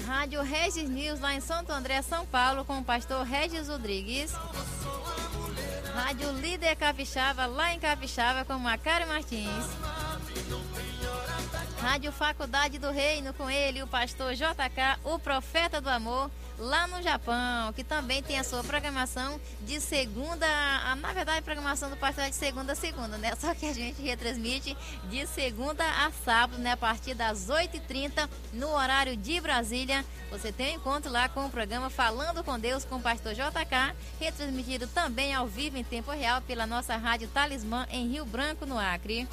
[0.06, 4.34] Rádio Regis News lá em Santo André, São Paulo, com o pastor Regis Rodrigues.
[5.94, 9.66] Rádio Líder Capixaba lá em Capixaba, com Macário Martins.
[11.82, 17.02] Rádio Faculdade do Reino, com ele, o pastor JK, o profeta do amor, lá no
[17.02, 20.46] Japão, que também tem a sua programação de segunda,
[20.86, 23.34] a, na verdade, a programação do pastor é de segunda a segunda, né?
[23.40, 24.76] Só que a gente retransmite
[25.06, 26.74] de segunda a sábado, né?
[26.74, 30.04] A partir das 8h30, no horário de Brasília.
[30.32, 33.96] Você tem um encontro lá com o programa Falando com Deus com o pastor JK,
[34.20, 38.78] retransmitido também ao vivo em tempo real pela nossa rádio Talismã em Rio Branco, no
[38.78, 39.26] Acre.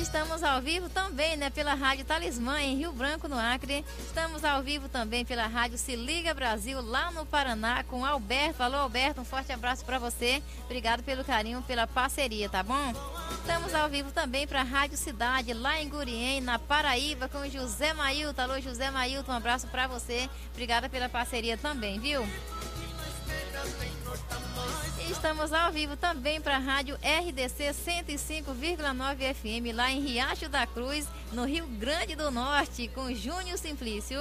[0.00, 3.84] Estamos ao vivo também, né, pela Rádio Talismã em Rio Branco, no Acre.
[3.98, 8.62] Estamos ao vivo também pela Rádio Se Liga Brasil, lá no Paraná, com Alberto.
[8.62, 10.42] Alô, Alberto, um forte abraço para você.
[10.64, 12.92] Obrigado pelo carinho, pela parceria, tá bom?
[13.40, 17.92] Estamos ao vivo também para a Rádio Cidade, lá em Gurien, na Paraíba, com José
[17.94, 18.42] Mailton.
[18.42, 20.28] Alô, José Mailton, um abraço para você.
[20.52, 22.26] Obrigada pela parceria também, viu?
[25.10, 27.74] Estamos ao vivo também para a rádio RDC
[28.06, 34.20] 105,9 FM lá em Riacho da Cruz, no Rio Grande do Norte, com Júnior Simplício.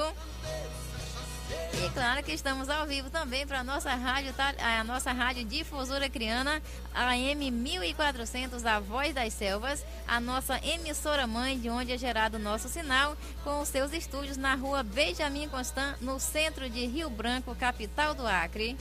[1.74, 4.54] E claro que estamos ao vivo também para a nossa rádio, tá?
[4.58, 6.62] a nossa rádio difusora criana,
[6.94, 12.40] AM 1400, a Voz das Selvas, a nossa emissora mãe, de onde é gerado o
[12.40, 17.56] nosso sinal, com os seus estúdios na rua Benjamin Constant, no centro de Rio Branco,
[17.56, 18.76] capital do Acre.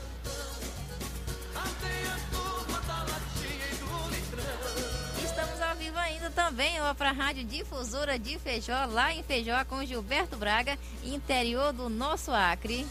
[5.25, 9.85] Estamos ao vivo ainda também para a Rádio Difusora de Feijó, lá em Feijó, com
[9.85, 12.87] Gilberto Braga, interior do nosso Acre.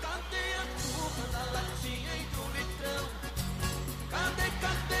[0.00, 3.08] Cadê a turma da latinha e do litrão?
[4.10, 4.97] Cadê, cadê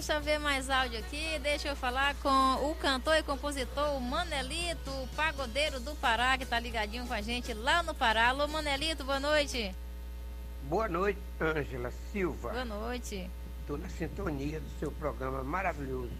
[0.00, 1.38] Deixa eu ver mais áudio aqui.
[1.40, 6.58] Deixa eu falar com o cantor e compositor Manelito, o pagodeiro do Pará, que tá
[6.58, 8.28] ligadinho com a gente lá no Pará.
[8.28, 9.74] Alô, Manelito, boa noite.
[10.62, 12.48] Boa noite, Ângela Silva.
[12.48, 13.28] Boa noite.
[13.60, 16.14] Estou na sintonia do seu programa maravilhoso.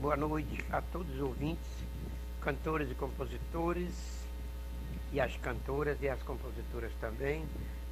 [0.00, 1.68] Boa noite a todos os ouvintes,
[2.40, 3.92] cantores e compositores,
[5.12, 7.44] e as cantoras e as compositoras também,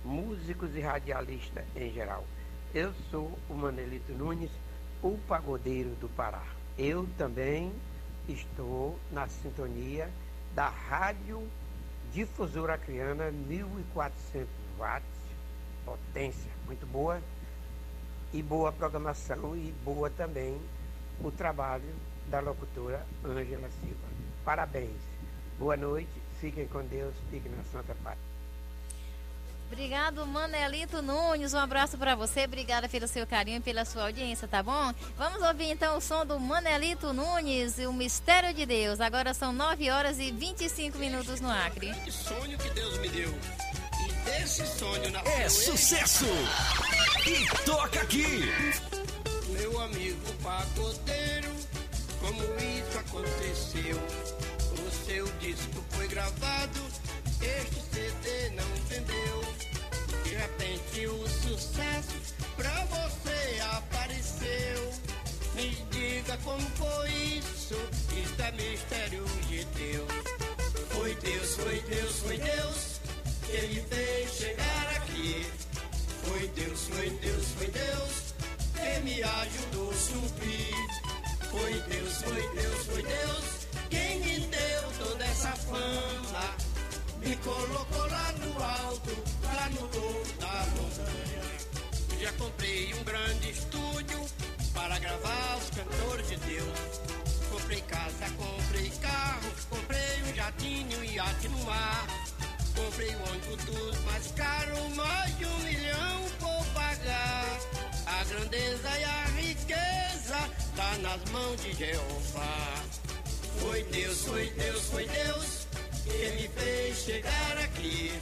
[0.03, 2.25] músicos e radialistas em geral.
[2.73, 4.51] Eu sou o Manelito Nunes,
[5.03, 6.43] o pagodeiro do Pará.
[6.77, 7.73] Eu também
[8.29, 10.11] estou na sintonia
[10.55, 11.47] da Rádio
[12.13, 14.49] Difusora Acreana 1400
[14.79, 15.07] watts,
[15.85, 17.21] potência muito boa
[18.33, 20.61] e boa programação e boa também
[21.23, 21.95] o trabalho
[22.29, 24.09] da locutora Ângela Silva.
[24.45, 25.01] Parabéns.
[25.59, 28.30] Boa noite, fiquem com Deus, fiquem na Santa Paz.
[29.73, 31.55] Obrigado, Manelito Nunes.
[31.55, 32.45] Um abraço para você.
[32.45, 34.93] Obrigada pelo seu carinho e pela sua audiência, tá bom?
[35.17, 39.01] Vamos ouvir então o som do Manelito Nunes, o Mistério de Deus.
[39.01, 41.95] Agora são 9 horas e 25 minutos no Acre.
[42.11, 43.33] sonho que Deus me deu.
[44.09, 46.27] E desse sonho na É sucesso!
[47.25, 48.41] E toca aqui!
[49.51, 51.55] Meu amigo pagodeiro,
[52.19, 53.97] como isso aconteceu?
[54.85, 56.81] O seu disco foi gravado,
[57.41, 59.60] este CD não vendeu.
[60.31, 64.93] De repente o sucesso pra você apareceu.
[65.57, 67.75] Me diga como foi isso,
[68.17, 70.13] isto é mistério de Deus.
[70.91, 73.01] Foi Deus, foi Deus, foi Deus,
[73.45, 75.47] que me fez chegar aqui.
[76.23, 78.35] Foi Deus, foi Deus, foi Deus,
[78.73, 80.87] que me ajudou a subir.
[81.51, 86.70] Foi Deus, foi Deus, foi Deus, quem me deu toda essa fama.
[87.23, 89.11] Me colocou lá no alto,
[89.55, 91.43] lá no topo da montanha.
[92.19, 94.25] Já comprei um grande estúdio
[94.73, 97.01] para gravar os cantores de Deus.
[97.51, 102.07] Comprei casa, comprei carro, comprei um jatinho e iate no mar.
[102.75, 107.59] Comprei o ônibus dos mais caro, mais de um milhão vou pagar.
[108.07, 110.39] A grandeza e a riqueza
[110.75, 112.83] tá nas mãos de Jeová.
[113.61, 115.70] Foi Deus, foi Deus, foi Deus
[116.11, 118.13] que me fez chegar aqui.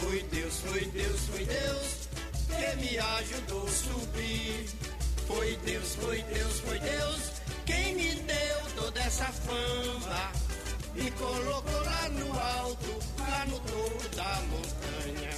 [0.00, 2.08] Foi Deus, foi Deus, foi Deus
[2.48, 4.68] que me ajudou a subir.
[5.26, 10.32] Foi Deus, foi Deus, foi Deus quem me deu toda essa fama.
[10.94, 15.30] Me colocou lá no alto, lá no topo da montanha.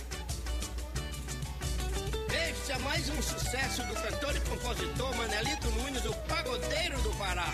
[2.49, 7.53] Este é mais um sucesso do cantor e compositor Manelito Nunes, o pagodeiro do Pará.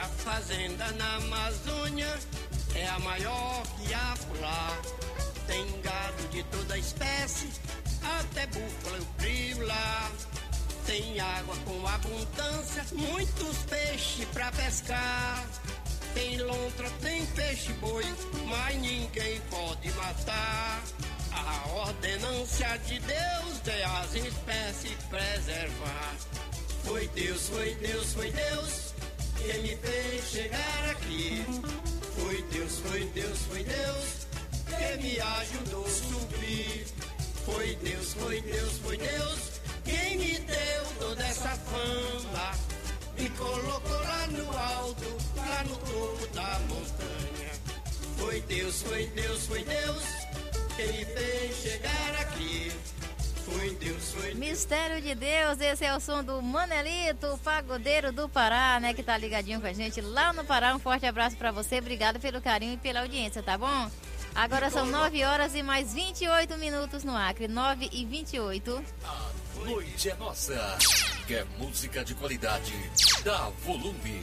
[0.00, 2.18] A fazenda na Amazônia
[2.74, 4.78] é a maior que há por lá.
[5.46, 7.50] Tem gado de toda espécie,
[8.18, 10.10] até búfalo eu crio lá.
[10.86, 15.46] Tem água com abundância, muitos peixes pra pescar.
[16.14, 18.04] Tem lontra, tem peixe boi,
[18.46, 20.82] mas ninguém pode matar.
[21.30, 26.14] A ordenância de Deus é as espécies preservar.
[26.84, 28.89] Foi Deus, foi Deus, foi Deus
[29.40, 31.44] que me fez chegar aqui.
[32.18, 34.26] Foi Deus, foi Deus, foi Deus
[34.66, 36.86] que me ajudou a subir.
[37.44, 42.52] Foi Deus, foi Deus, foi Deus quem me deu toda essa fama.
[43.18, 47.52] Me colocou lá no alto, lá no topo da montanha.
[48.18, 50.04] Foi Deus, foi Deus, foi Deus
[50.76, 52.72] que me fez chegar aqui.
[53.52, 58.28] Foi Deus, foi Mistério de Deus, esse é o som do Manelito, o pagodeiro do
[58.28, 60.74] Pará, né, que tá ligadinho com a gente lá no Pará.
[60.74, 63.90] Um forte abraço para você, obrigado pelo carinho e pela audiência, tá bom?
[64.34, 68.84] Agora são 9 horas e mais 28 minutos no Acre, 9 e 28.
[69.04, 69.30] A
[69.64, 70.78] noite é nossa.
[71.26, 72.72] Quer música de qualidade?
[73.24, 74.22] Dá volume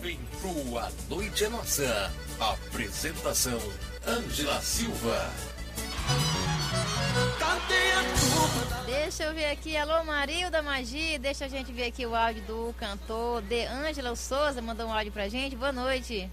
[0.00, 2.12] vem pro A Noite é Nossa.
[2.38, 3.58] Apresentação:
[4.06, 5.53] Ângela Silva.
[8.86, 12.74] Deixa eu ver aqui, alô Marilda Magia, deixa a gente ver aqui o áudio do
[12.78, 16.28] cantor De Ângela Souza, mandou um áudio pra gente, boa noite.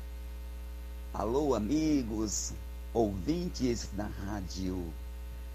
[1.13, 2.53] Alô, amigos,
[2.93, 4.91] ouvintes da rádio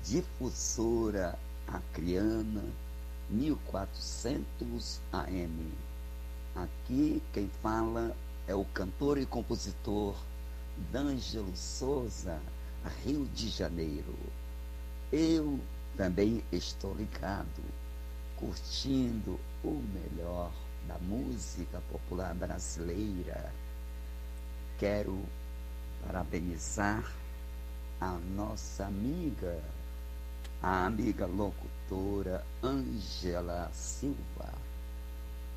[0.05, 2.65] Difusora Acriana
[3.29, 5.73] 1400 AM.
[6.55, 8.15] Aqui quem fala
[8.47, 10.15] é o cantor e compositor
[10.93, 12.39] D'Angelo Souza,
[13.05, 14.15] Rio de Janeiro.
[15.13, 15.59] Eu
[15.97, 17.63] também estou ligado,
[18.37, 20.53] curtindo o melhor
[20.87, 23.53] da música popular brasileira.
[24.79, 25.19] Quero
[26.07, 27.11] parabenizar
[28.01, 29.63] a nossa amiga,
[30.63, 34.53] a amiga locutora Ângela Silva.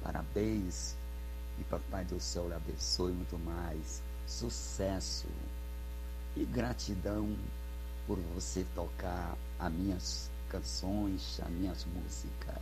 [0.01, 0.95] Parabéns
[1.59, 4.01] e Papai do Céu lhe abençoe muito mais.
[4.25, 5.27] Sucesso
[6.37, 7.35] e gratidão
[8.07, 12.61] por você tocar as minhas canções, as minhas músicas.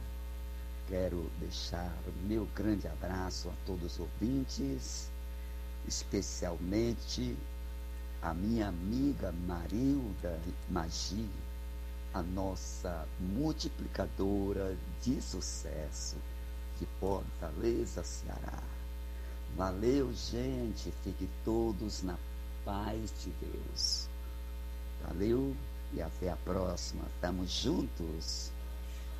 [0.87, 1.93] Quero deixar
[2.23, 5.09] meu grande abraço a todos os ouvintes,
[5.87, 7.37] especialmente
[8.21, 10.39] a minha amiga Marilda
[10.69, 11.29] Magi,
[12.13, 16.15] a nossa multiplicadora de sucesso
[16.79, 18.63] de Fortaleza, Ceará.
[19.55, 20.93] Valeu, gente.
[21.03, 22.17] Fiquem todos na
[22.63, 24.07] paz de Deus.
[25.05, 25.55] Valeu
[25.93, 27.03] e até a próxima.
[27.21, 28.51] Tamo juntos.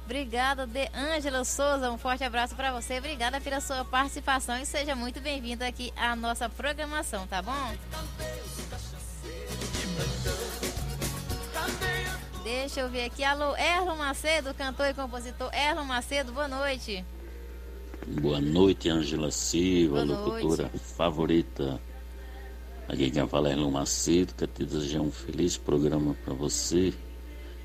[0.06, 1.92] Obrigada, De Ângela Souza.
[1.92, 2.98] Um forte abraço para você.
[2.98, 7.74] Obrigada pela sua participação e seja muito bem-vindo aqui à nossa programação, tá bom?
[12.44, 13.24] Deixa eu ver aqui.
[13.24, 15.54] Alô, Erlon Macedo, cantor e compositor.
[15.54, 17.04] Erlon Macedo, boa noite.
[18.22, 20.80] Boa noite, Ângela Silva, Boa locutora noite.
[20.80, 21.82] favorita.
[22.88, 26.94] Aqui quem fala é Erlon Macedo, quero te desejar um feliz programa para você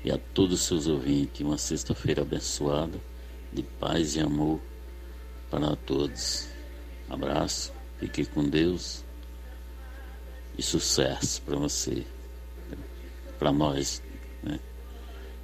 [0.03, 1.39] e a todos os seus ouvintes.
[1.39, 2.99] Uma sexta-feira abençoada,
[3.53, 4.59] de paz e amor
[5.49, 6.49] para todos.
[7.09, 9.05] Abraço, fique com Deus
[10.57, 12.05] e sucesso para você,
[13.39, 14.03] para nós,
[14.43, 14.59] né?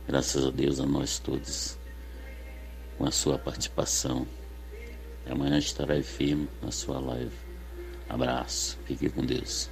[0.05, 1.77] Graças a Deus, a nós todos,
[2.97, 4.27] com a sua participação.
[5.25, 7.48] Amanhã estarei firme na sua live.
[8.09, 9.69] Abraço, fique com Deus.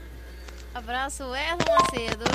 [0.73, 2.25] Abraço, Erlon Macedo.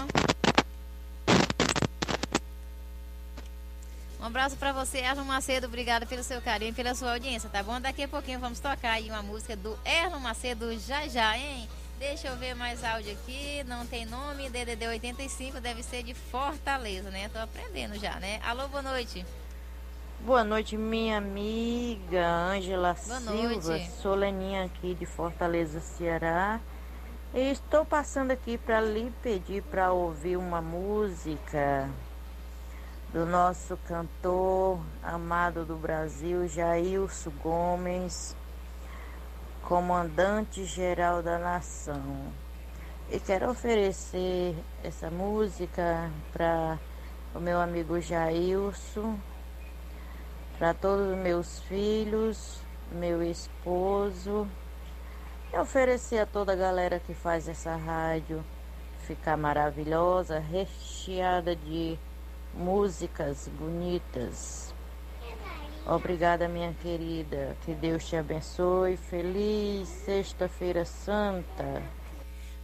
[4.20, 5.66] Um abraço pra você, Erlon Macedo.
[5.66, 7.80] Obrigada pelo seu carinho e pela sua audiência, tá bom?
[7.80, 11.68] Daqui a pouquinho vamos tocar aí uma música do Erlon Macedo já já, hein?
[11.98, 13.62] Deixa eu ver mais áudio aqui.
[13.64, 14.50] Não tem nome.
[14.50, 17.28] DDD 85 deve ser de Fortaleza, né?
[17.28, 18.40] Tô aprendendo já, né?
[18.42, 19.24] Alô, boa noite.
[20.24, 23.32] Boa noite, minha amiga Ângela Silva.
[23.32, 23.90] noite.
[24.00, 26.60] Sou Leninha aqui de Fortaleza, Ceará.
[27.34, 31.90] E estou passando aqui para lhe pedir para ouvir uma música
[33.12, 38.36] do nosso cantor amado do Brasil, Jailson Gomes,
[39.62, 42.32] comandante-geral da nação.
[43.10, 44.54] E quero oferecer
[44.84, 46.78] essa música para
[47.34, 49.18] o meu amigo Jailson,
[50.62, 52.60] para todos os meus filhos,
[52.92, 54.46] meu esposo,
[55.52, 58.44] e oferecer a toda a galera que faz essa rádio
[59.00, 61.98] ficar maravilhosa, recheada de
[62.54, 64.72] músicas bonitas.
[65.84, 67.56] Obrigada, minha querida.
[67.64, 68.96] Que Deus te abençoe.
[68.96, 71.82] Feliz Sexta-feira Santa.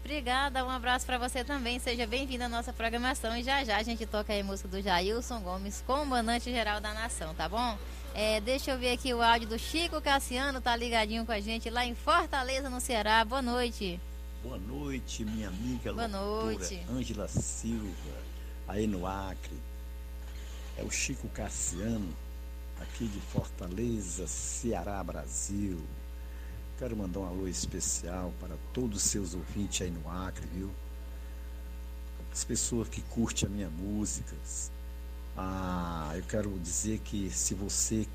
[0.01, 1.79] Obrigada, um abraço para você também.
[1.79, 3.37] Seja bem-vindo à nossa programação.
[3.37, 6.95] E já já a gente toca aí a música do Jailson Gomes, comandante geral da
[6.95, 7.77] nação, tá bom?
[8.15, 11.69] É, deixa eu ver aqui o áudio do Chico Cassiano, tá ligadinho com a gente
[11.69, 13.25] lá em Fortaleza, no Ceará.
[13.25, 14.01] Boa noite.
[14.43, 16.81] Boa noite, minha amiga Boa noite.
[16.91, 18.23] Ângela Silva,
[18.67, 19.59] aí no Acre.
[20.77, 22.15] É o Chico Cassiano,
[22.81, 25.81] aqui de Fortaleza, Ceará, Brasil.
[26.79, 30.71] Quero mandar um alô especial para todos os seus ouvintes aí no Acre, viu?
[32.33, 34.37] As pessoas que curtem a minha música.
[35.37, 38.07] Ah, eu quero dizer que se você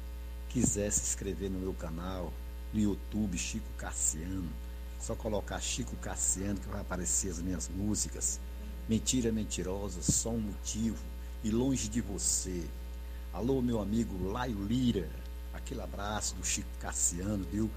[0.48, 2.32] quiser se inscrever no meu canal,
[2.74, 4.50] no YouTube, Chico Cassiano,
[4.98, 8.40] só colocar Chico Cassiano que vai aparecer as minhas músicas.
[8.88, 11.04] Mentira mentirosa, só um motivo
[11.44, 12.64] e longe de você.
[13.34, 15.10] Alô, meu amigo Laio Lira,
[15.54, 17.70] aquele abraço do Chico Cassiano, viu?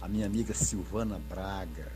[0.00, 1.90] A minha amiga Silvana Braga,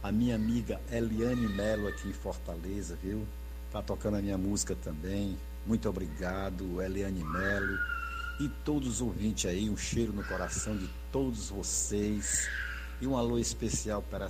[0.00, 3.26] a minha amiga Eliane Melo aqui em Fortaleza, viu?
[3.72, 5.36] Tá tocando a minha música também.
[5.66, 7.76] Muito obrigado, Eliane Melo.
[8.38, 12.48] E todos os ouvintes aí, um cheiro no coração de todos vocês.
[13.00, 14.28] E um alô especial para,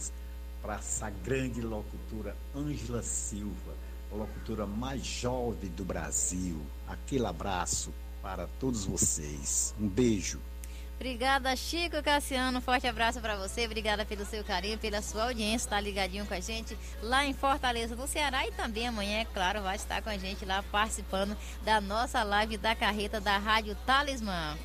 [0.62, 3.74] para essa grande locutora Ângela Silva,
[4.10, 6.58] a locutora mais jovem do Brasil.
[6.86, 9.74] Aquele abraço para todos vocês.
[9.78, 10.40] Um beijo.
[10.98, 12.60] Obrigada, Chico Cassiano.
[12.60, 13.66] Forte abraço para você.
[13.66, 15.70] Obrigada pelo seu carinho, pela sua audiência.
[15.70, 18.44] Tá ligadinho com a gente lá em Fortaleza, no Ceará.
[18.44, 22.56] E também amanhã, é claro, vai estar com a gente lá participando da nossa live
[22.56, 24.58] da carreta da Rádio Talismã.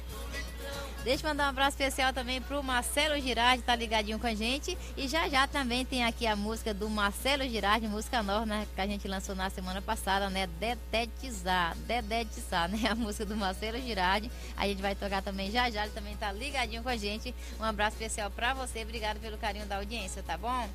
[1.04, 4.78] Deixa eu mandar um abraço especial também pro Marcelo Girardi, tá ligadinho com a gente.
[4.95, 8.66] E já já também tem aqui a música do Marcelo Girardi, música nova, né?
[8.74, 10.47] Que a gente lançou na semana passada, né?
[10.62, 12.88] Dedetizar, Dedetizar, né?
[12.89, 14.32] A música do Marcelo Girardi.
[14.56, 17.36] A gente vai tocar também já já, ele também tá ligadinho com a gente.
[17.60, 20.70] Um abraço especial pra você, obrigado pelo carinho da audiência, tá bom?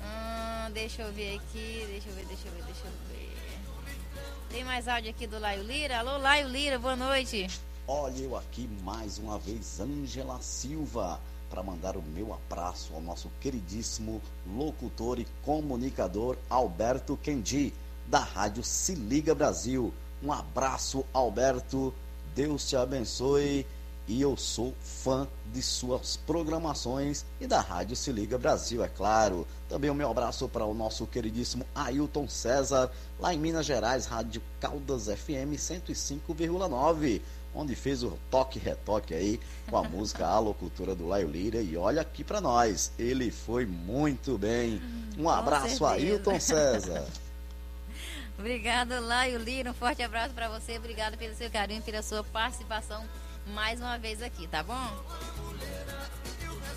[0.00, 3.34] Hum, deixa eu ver aqui, deixa eu ver, deixa eu ver, deixa eu ver.
[4.50, 5.98] Tem mais áudio aqui do Laio Lira.
[5.98, 7.48] Alô, Laio Lira, boa noite.
[7.86, 11.20] Olha eu aqui mais uma vez, Ângela Silva,
[11.50, 14.22] para mandar o meu abraço ao nosso queridíssimo
[14.56, 17.74] locutor e comunicador Alberto Kendi,
[18.06, 19.92] da Rádio Se Liga Brasil.
[20.22, 21.92] Um abraço, Alberto.
[22.34, 23.66] Deus te abençoe.
[24.08, 29.46] E eu sou fã de suas programações e da Rádio Se Liga Brasil, é claro.
[29.68, 34.42] Também o meu abraço para o nosso queridíssimo Ailton César, lá em Minas Gerais, Rádio
[34.58, 37.20] Caldas FM 105,9
[37.54, 41.76] onde fez o toque retoque aí com a música A Locutora do Laio Lira e
[41.76, 44.82] olha aqui para nós, ele foi muito bem.
[45.16, 45.90] Um abraço certeza.
[45.90, 47.06] Ailton César.
[48.38, 49.70] Obrigado, Laio Lira.
[49.70, 50.76] Um forte abraço para você.
[50.76, 53.04] Obrigado pelo seu carinho, pela sua participação
[53.46, 54.90] mais uma vez aqui, tá bom?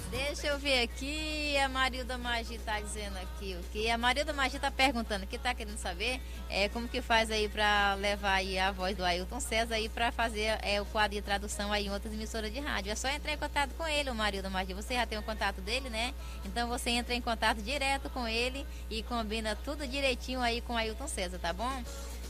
[0.09, 3.89] Deixa eu ver aqui, a Marilda Magi tá dizendo aqui o que?
[3.89, 7.93] A Marilda Magi tá perguntando, que tá querendo saber é, como que faz aí para
[7.95, 11.73] levar aí a voz do Ailton César aí para fazer é, o quadro de tradução
[11.73, 12.89] aí em outras emissoras de rádio.
[12.89, 14.73] É só entrar em contato com ele, o Marilda Magi.
[14.73, 16.13] Você já tem o contato dele, né?
[16.45, 20.77] Então você entra em contato direto com ele e combina tudo direitinho aí com o
[20.77, 21.83] Ailton César, tá bom?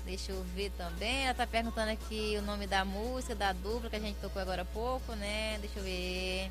[0.03, 1.25] Deixa eu ver também.
[1.25, 4.63] Ela tá perguntando aqui o nome da música, da dupla que a gente tocou agora
[4.63, 5.59] há pouco, né?
[5.59, 6.49] Deixa eu ver.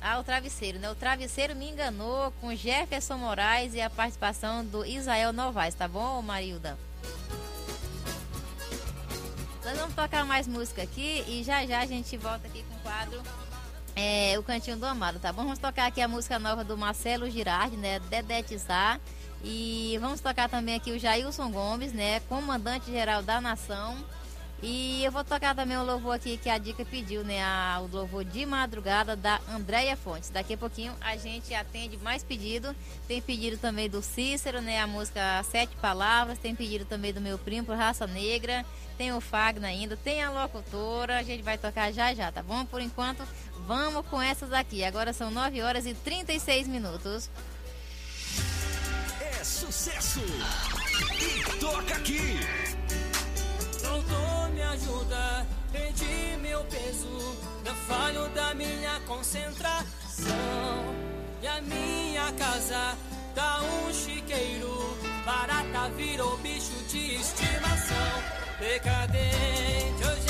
[0.00, 0.90] Ah, o Travesseiro, né?
[0.90, 6.20] O Travesseiro me enganou com Jefferson Moraes e a participação do Israel Novaes, tá bom,
[6.22, 6.78] Marilda?
[9.64, 12.78] Nós vamos tocar mais música aqui e já já a gente volta aqui com o
[12.78, 13.22] quadro
[13.94, 15.42] é, O Cantinho do Amado, tá bom?
[15.42, 18.00] Vamos tocar aqui a música nova do Marcelo Girardi, né?
[18.08, 19.00] Dedetizar.
[19.42, 22.20] E vamos tocar também aqui o Jailson Gomes, né?
[22.20, 23.96] Comandante-geral da Nação.
[24.62, 27.42] E eu vou tocar também o louvor aqui que a Dica pediu, né?
[27.42, 30.28] A, o louvor de madrugada da Andréia Fontes.
[30.28, 32.76] Daqui a pouquinho a gente atende mais pedido.
[33.08, 34.78] Tem pedido também do Cícero, né?
[34.80, 36.38] A música Sete Palavras.
[36.38, 38.64] Tem pedido também do meu primo, por Raça Negra.
[38.98, 39.96] Tem o Fagna ainda.
[39.96, 41.18] Tem a locutora.
[41.18, 42.66] A gente vai tocar já já, tá bom?
[42.66, 43.26] Por enquanto,
[43.66, 44.84] vamos com essas aqui.
[44.84, 47.30] Agora são 9 horas e 36 minutos.
[49.22, 50.20] É sucesso!
[51.18, 52.79] E toca aqui!
[53.90, 55.46] pronto me ajuda.
[55.72, 59.84] Perdi meu peso, não falho da minha concentração.
[61.42, 62.96] E a minha casa
[63.34, 67.96] tá um chiqueiro, barata virou bicho de estimação.
[68.58, 70.29] Decadente, eu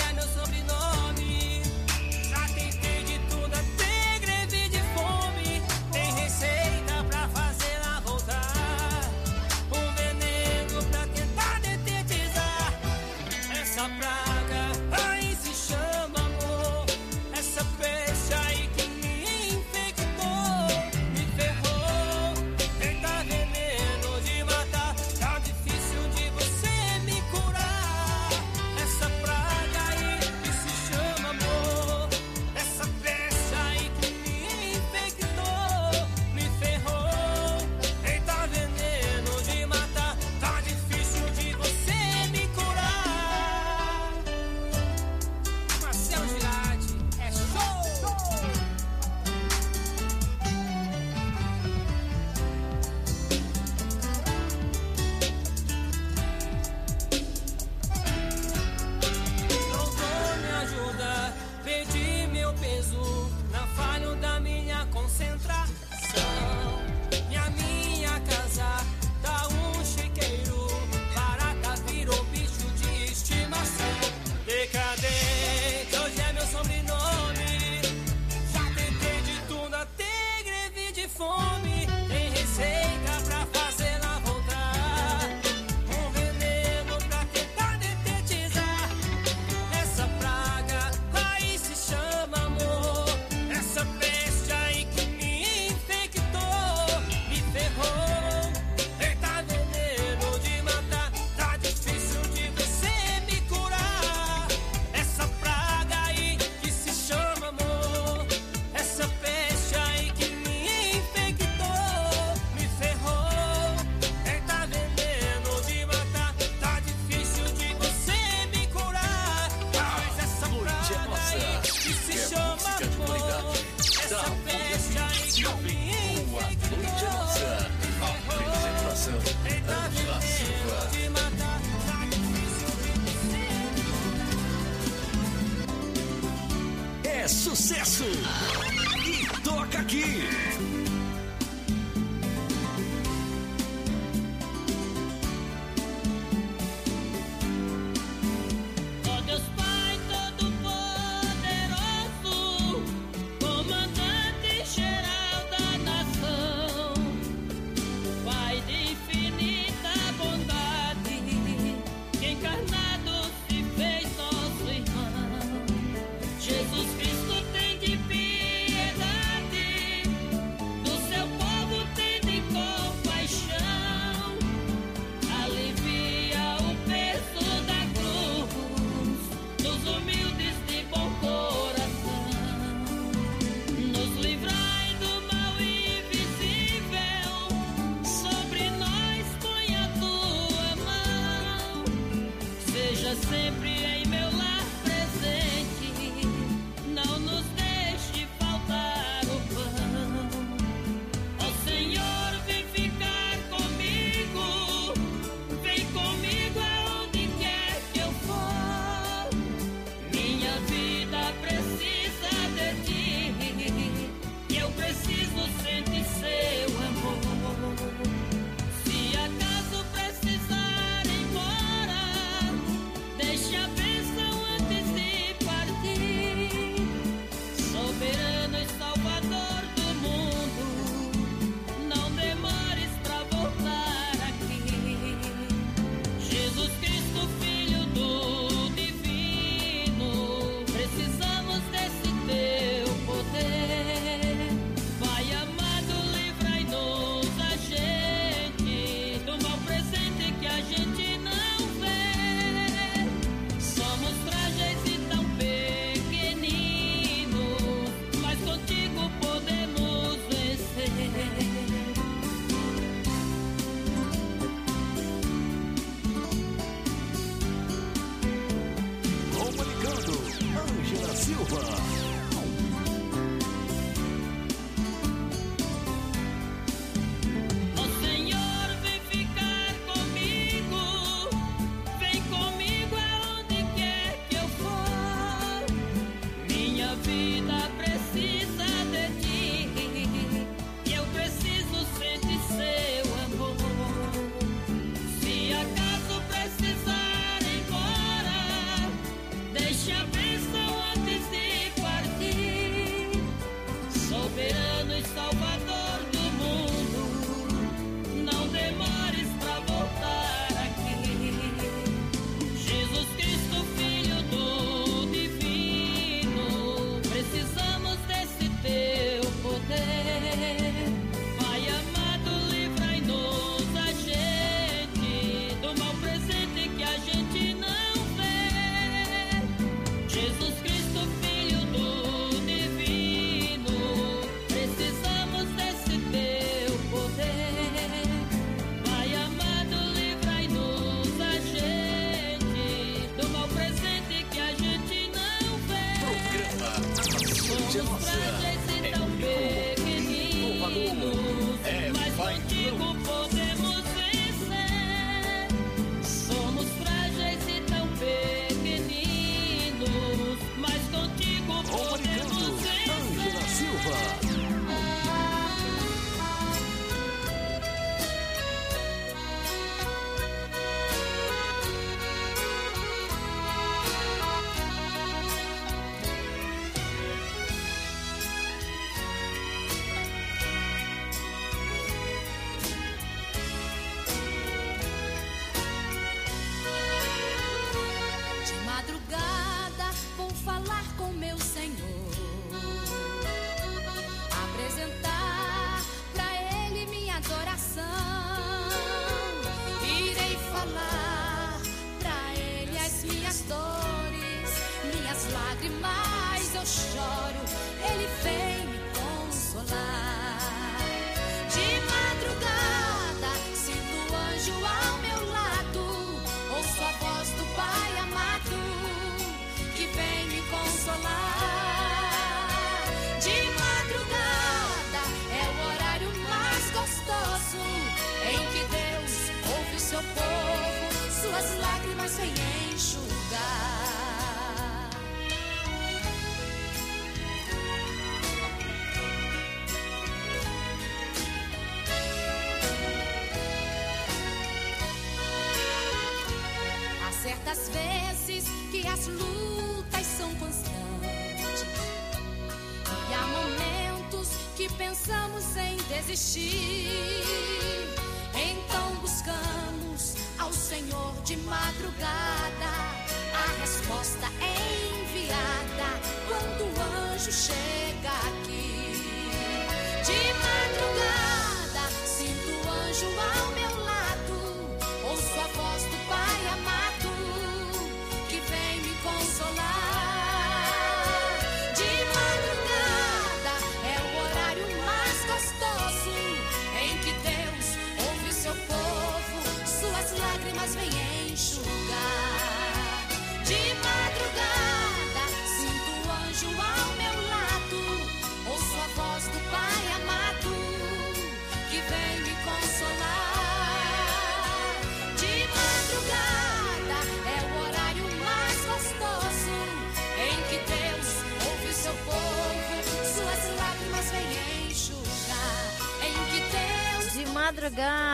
[456.10, 456.69] desistir.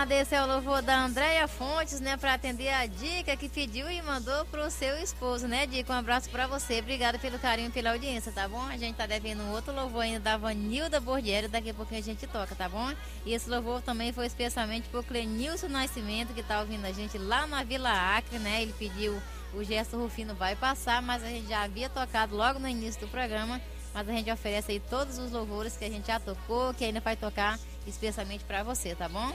[0.07, 2.17] Madrugada, esse é o louvor da Andréia Fontes, né?
[2.17, 5.93] Pra atender a dica que pediu e mandou pro seu esposo, né, Dica?
[5.93, 6.79] Um abraço pra você.
[6.79, 8.63] Obrigada pelo carinho e pela audiência, tá bom?
[8.67, 12.05] A gente tá devendo um outro louvor ainda da Vanilda Bordieri, daqui a pouquinho a
[12.05, 12.93] gente toca, tá bom?
[13.25, 17.47] E esse louvor também foi especialmente pro Clenilson Nascimento, que tá ouvindo a gente lá
[17.47, 18.63] na Vila Acre, né?
[18.63, 19.21] Ele pediu
[19.53, 23.09] o gesto Rufino vai passar, mas a gente já havia tocado logo no início do
[23.09, 23.61] programa.
[23.93, 27.01] Mas a gente oferece aí todos os louvores que a gente já tocou, que ainda
[27.01, 29.33] vai tocar especialmente para você, tá bom?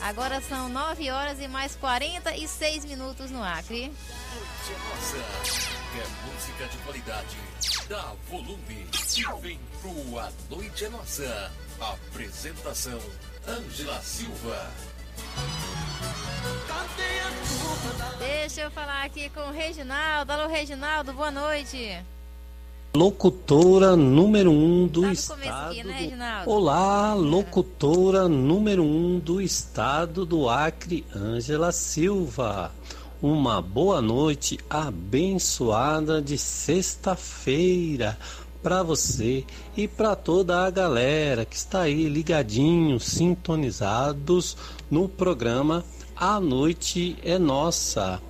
[0.00, 3.92] Agora são 9 horas e mais 46 minutos no Acre.
[4.34, 5.64] Noite é nossa.
[5.94, 7.36] Quer música de qualidade?
[7.88, 8.86] Dá volume
[9.16, 11.52] e vem pro A Noite é Nossa.
[11.80, 13.00] Apresentação
[13.46, 14.70] Ângela Silva.
[18.18, 20.32] Deixa eu falar aqui com o Reginaldo.
[20.32, 22.02] Alô, Reginaldo, boa noite.
[22.96, 25.74] Locutora número um do Tá estado.
[25.84, 26.44] né?
[26.46, 32.70] Olá, locutora número um do estado do Acre, Ângela Silva.
[33.20, 38.16] Uma boa noite abençoada de sexta-feira
[38.62, 39.44] para você
[39.76, 44.56] e para toda a galera que está aí ligadinhos, sintonizados
[44.88, 45.84] no programa
[46.14, 48.22] A Noite é Nossa.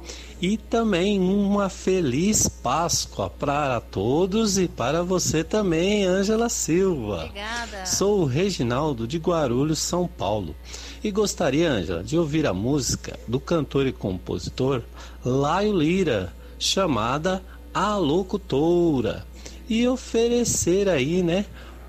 [0.44, 7.24] E também uma feliz Páscoa para todos e para você também, Ângela Silva.
[7.24, 7.86] Obrigada.
[7.86, 10.54] Sou o Reginaldo de Guarulhos, São Paulo.
[11.02, 14.82] E gostaria, Ângela, de ouvir a música do cantor e compositor
[15.24, 17.42] Laio Lira, chamada
[17.72, 19.26] A Locutora.
[19.66, 21.46] E oferecer aí, né,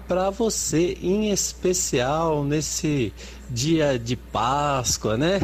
[0.08, 3.12] para você em especial nesse
[3.50, 5.40] dia de Páscoa, né?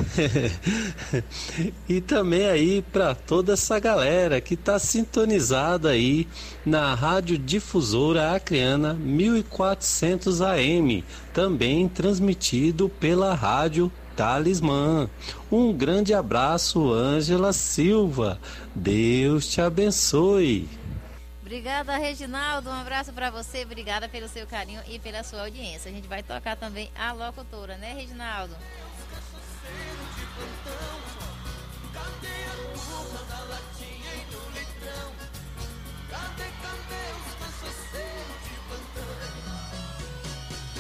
[1.88, 6.28] e também aí para toda essa galera que está sintonizada aí
[6.66, 15.10] na Rádio Difusora Acreana 1400 AM, também transmitido pela Rádio Talismã.
[15.52, 18.40] Um grande abraço, Ângela Silva.
[18.76, 20.68] Deus te abençoe.
[21.52, 22.70] Obrigada, Reginaldo.
[22.70, 23.64] Um abraço para você.
[23.64, 25.92] Obrigada pelo seu carinho e pela sua audiência.
[25.92, 28.56] A gente vai tocar também a locutora, né, Reginaldo?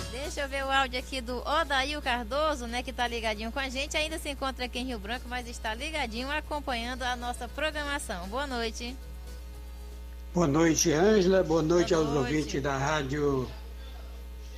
[0.09, 3.67] Deixa eu ver o áudio aqui do Odail Cardoso, né, que tá ligadinho com a
[3.67, 3.97] gente.
[3.97, 8.25] Ainda se encontra aqui em Rio Branco, mas está ligadinho acompanhando a nossa programação.
[8.29, 8.95] Boa noite.
[10.33, 11.43] Boa noite, Ângela.
[11.43, 12.33] Boa noite Boa aos noite.
[12.33, 13.45] ouvintes da Rádio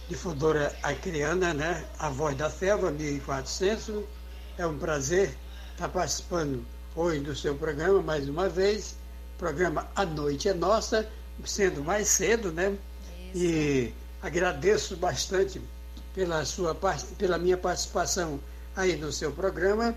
[0.07, 1.84] Difusora Acreana, né?
[1.97, 4.03] A Voz da Selva, 1400.
[4.55, 5.36] É um prazer
[5.71, 6.63] estar participando
[6.95, 8.95] hoje do seu programa mais uma vez.
[9.39, 11.09] Programa A Noite é Nossa,
[11.43, 12.78] sendo mais cedo, né?
[13.34, 15.59] E agradeço bastante
[16.13, 16.78] pela sua
[17.17, 18.39] pela minha participação
[18.76, 19.95] aí no seu programa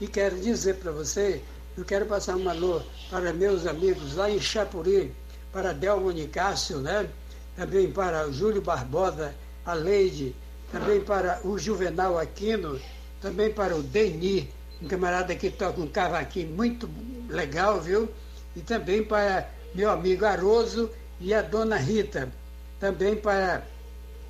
[0.00, 1.42] e quero dizer para você,
[1.78, 5.14] eu quero passar um alô para meus amigos lá em Chapuri,
[5.52, 7.08] para Delmo Nicásio, né?
[7.56, 9.32] Também para Júlio Barbosa,
[9.64, 10.34] a Leide,
[10.72, 12.80] também para o Juvenal Aquino,
[13.20, 14.50] também para o Deni,
[14.82, 16.90] um camarada que toca um cavaquinho muito
[17.28, 18.08] legal, viu?
[18.56, 20.90] E também para meu amigo Aroso
[21.20, 22.28] e a dona Rita.
[22.80, 23.64] Também para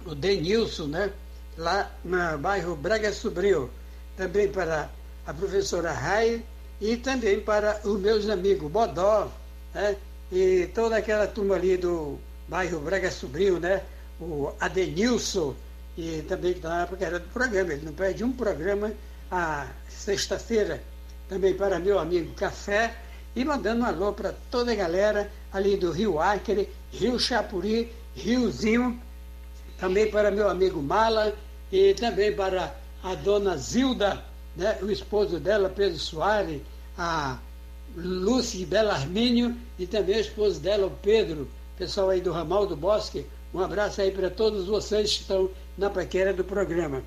[0.04, 1.10] o Denilson, né?
[1.56, 3.70] Lá no bairro Braga Sobrio.
[4.18, 4.90] Também para
[5.26, 6.44] a professora Rai
[6.80, 9.30] e também para os meus amigos Bodó,
[9.74, 9.96] né?
[10.30, 13.82] E toda aquela turma ali do bairro Braga Sobrio, né?
[14.20, 15.54] O Adenilson,
[15.96, 18.92] e também que está porque era do programa, ele não perde um programa
[19.30, 20.82] a sexta-feira,
[21.28, 22.94] também para meu amigo Café,
[23.34, 29.00] e mandando um alô para toda a galera ali do Rio Acre, Rio Chapuri, Riozinho,
[29.78, 31.34] também para meu amigo Mala
[31.70, 34.24] e também para a dona Zilda,
[34.58, 36.60] né, o esposo dela, Pedro Soares,
[36.98, 37.38] a
[37.96, 41.48] Lúcia Belarmínio e também o esposo dela, o Pedro,
[41.78, 43.24] pessoal aí do Ramal do Bosque.
[43.54, 45.48] Um abraço aí para todos vocês que estão
[45.78, 47.02] na paquera do programa.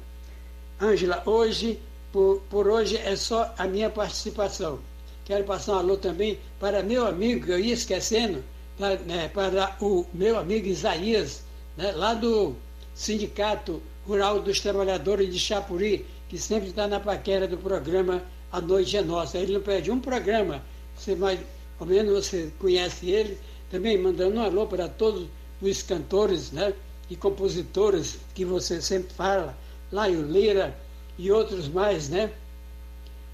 [0.82, 1.78] Ângela, hoje,
[2.12, 4.80] por, por hoje é só a minha participação.
[5.26, 8.42] Quero passar um alô também para meu amigo, que eu ia esquecendo,
[8.78, 11.44] para, né, para o meu amigo Isaías,
[11.78, 12.56] né, lá do
[12.96, 18.96] Sindicato Rural dos Trabalhadores de Chapuri, que sempre está na paquera do programa A Noite
[18.96, 19.38] é Nossa.
[19.38, 20.64] Ele não perde um programa,
[20.96, 21.38] você mais
[21.78, 23.38] ou menos você conhece ele,
[23.70, 25.28] também mandando um alô para todos
[25.62, 26.74] os cantores né,
[27.10, 29.58] e compositores que você sempre fala,
[29.92, 30.74] Laio Lira
[31.18, 32.32] e outros mais, né?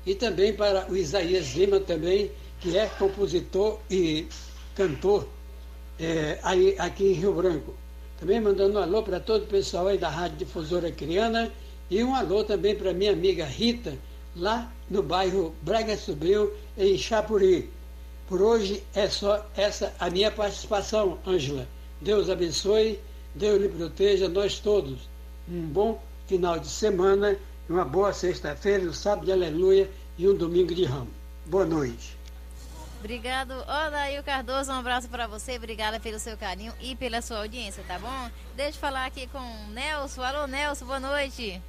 [0.04, 4.26] E também para o Isaías Lima também, que é compositor e
[4.74, 5.28] cantor
[6.00, 7.76] é, aí, aqui em Rio Branco.
[8.20, 11.52] Também mandando um alô para todo o pessoal aí da Rádio Difusora Criana
[11.90, 13.98] e um alô também para minha amiga Rita,
[14.36, 17.70] lá no bairro Braga Subiu, em Chapuri.
[18.28, 21.68] Por hoje é só essa a minha participação, Ângela.
[22.02, 23.00] Deus abençoe,
[23.34, 25.10] Deus lhe proteja, nós todos.
[25.50, 27.38] Um bom final de semana,
[27.70, 31.10] uma boa sexta-feira, um sábado de aleluia e um domingo de ramo.
[31.46, 32.18] Boa noite.
[33.00, 34.72] Obrigado, Odail Cardoso.
[34.72, 35.56] Um abraço para você.
[35.56, 38.30] Obrigada pelo seu carinho e pela sua audiência, tá bom?
[38.56, 40.22] Deixa eu falar aqui com o Nelson.
[40.22, 41.62] Alô, Nelson, boa noite.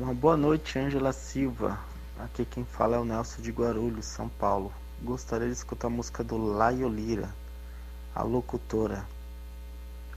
[0.00, 1.78] Uma boa noite, Ângela Silva.
[2.18, 4.72] Aqui quem fala é o Nelson de Guarulhos, São Paulo.
[5.02, 7.28] Gostaria de escutar a música do Laio Lira,
[8.14, 9.04] a locutora.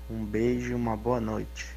[0.10, 1.68] Um beijo e uma boa noite.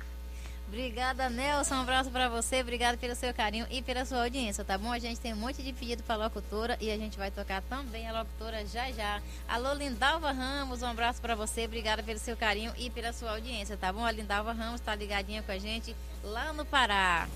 [0.68, 1.74] Obrigada, Nelson.
[1.74, 2.60] Um abraço para você.
[2.60, 4.92] Obrigado pelo seu carinho e pela sua audiência, tá bom?
[4.92, 8.08] A gente tem um monte de pedido para locutora e a gente vai tocar também
[8.08, 9.20] a locutora já já.
[9.48, 10.80] Alô, Lindalva Ramos.
[10.80, 11.64] Um abraço para você.
[11.64, 14.04] Obrigada pelo seu carinho e pela sua audiência, tá bom?
[14.04, 15.94] A Lindalva Ramos está ligadinha com a gente
[16.26, 17.28] lá no Pará.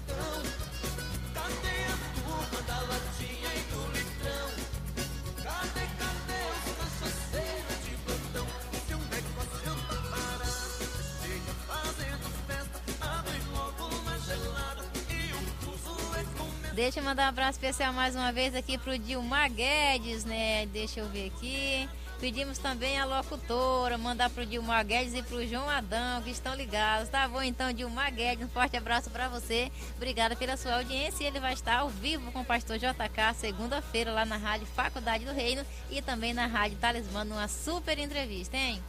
[16.73, 20.65] Deixa eu mandar um abraço especial mais uma vez aqui pro Dilmar Guedes, né?
[20.67, 21.89] Deixa eu ver aqui.
[22.21, 27.09] Pedimos também a locutora, mandar pro Dilmar Guedes e pro João Adão, que estão ligados.
[27.09, 29.73] Tá bom, então, Dilmar Guedes, um forte abraço para você.
[29.97, 31.25] Obrigada pela sua audiência.
[31.27, 35.33] Ele vai estar ao vivo com o pastor JK segunda-feira lá na Rádio Faculdade do
[35.33, 38.83] Reino e também na Rádio Talismã, numa super entrevista, hein?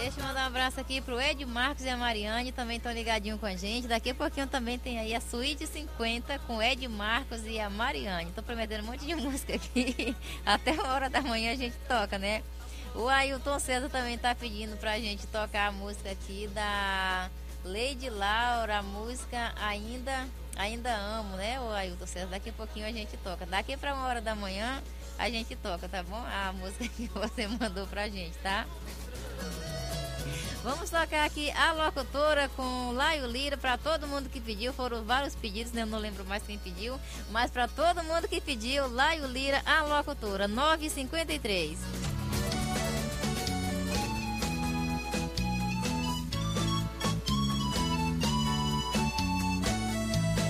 [0.00, 3.40] Deixa eu mandar um abraço aqui pro Ed Marcos e a Mariane, também estão ligadinhos
[3.40, 3.88] com a gente.
[3.88, 8.30] Daqui a pouquinho também tem aí a Suíte 50 com Ed Marcos e a Mariane.
[8.32, 10.16] Tô prometendo um monte de música aqui.
[10.46, 12.44] Até uma hora da manhã a gente toca, né?
[12.94, 17.28] O Ailton César também tá pedindo pra gente tocar a música aqui da
[17.64, 20.26] Lady Laura, a música Ainda
[20.56, 21.60] Ainda Amo, né?
[21.60, 23.44] O Ailton César, daqui a pouquinho a gente toca.
[23.46, 24.82] Daqui pra uma hora da manhã
[25.18, 26.16] a gente toca, tá bom?
[26.16, 28.64] A música que você mandou pra gente, tá?
[30.68, 34.70] Vamos tocar aqui a locutora com Laio Lira para todo mundo que pediu.
[34.70, 35.80] Foram vários pedidos, né?
[35.80, 37.00] eu não lembro mais quem pediu.
[37.30, 41.78] Mas para todo mundo que pediu, Laio Lira, a locutora, 953.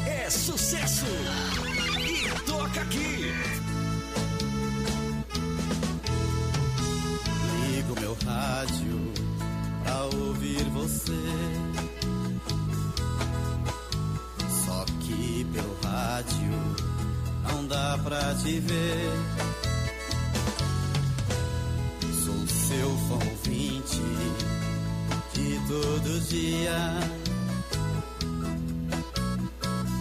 [0.05, 1.07] É sucesso!
[1.97, 3.32] E toca aqui!
[7.70, 9.18] Ligo meu rádio
[9.89, 11.12] pra ouvir você.
[14.66, 16.77] Só que pelo rádio
[17.44, 19.10] não dá pra te ver.
[22.24, 24.02] Sou seu fã ouvinte
[25.32, 27.01] de todo dia.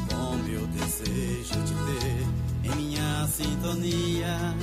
[0.09, 4.55] Com meu desejo de ter em minha sintonia.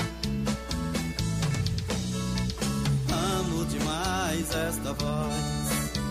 [3.65, 6.03] Amo demais esta voz,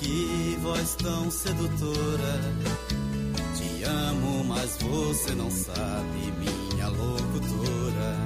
[0.00, 2.40] que voz tão sedutora.
[3.56, 8.16] Te amo, mas você não sabe, minha locutora.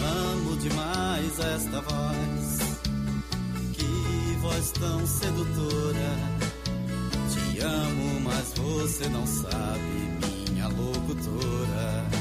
[0.00, 2.58] Amo demais esta voz,
[3.74, 6.10] que voz tão sedutora.
[7.30, 12.19] Te amo, mas você não sabe, minha locutora.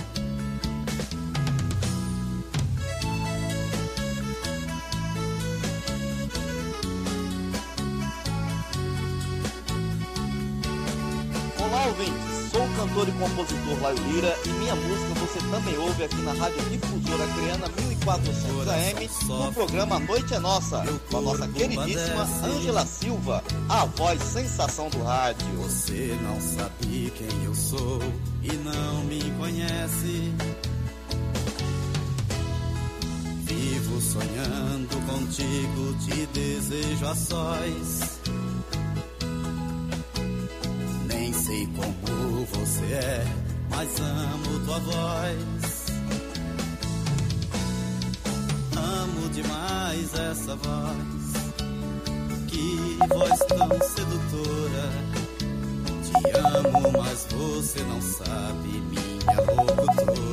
[12.90, 17.28] Cantor e compositor Laio Lira e minha música você também ouve aqui na Rádio Difusora
[17.28, 23.86] Criana 1400 AM no programa Noite é Nossa, com a nossa queridíssima Ângela Silva, a
[23.86, 25.48] voz sensação do rádio.
[25.58, 28.00] Você não sabe quem eu sou
[28.42, 30.34] e não me conhece.
[33.44, 38.19] Vivo sonhando contigo, te desejo a sós.
[41.46, 43.26] Sei como você é,
[43.70, 45.86] mas amo tua voz.
[48.76, 51.56] Amo demais essa voz,
[52.48, 54.90] que voz tão sedutora.
[56.04, 60.29] Te amo, mas você não sabe, minha locutora.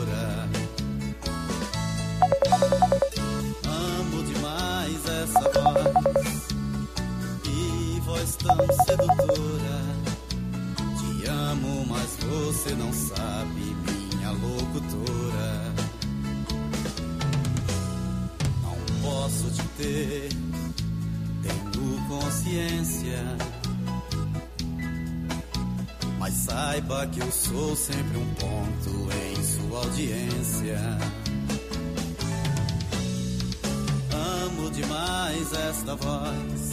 [12.66, 13.76] Você não sabe,
[14.16, 15.74] minha locutora.
[18.62, 20.28] Não posso te ter,
[21.42, 23.22] tenho consciência.
[26.18, 30.80] Mas saiba que eu sou sempre um ponto em sua audiência.
[34.12, 36.72] Amo demais esta voz,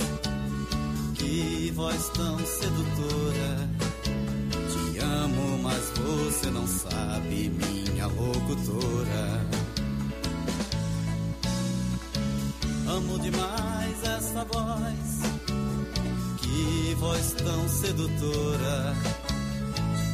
[1.13, 3.72] que voz tão sedutora.
[6.43, 9.45] Você não sabe, minha locutora.
[12.85, 15.21] Amo demais esta voz,
[16.41, 18.93] que voz tão sedutora.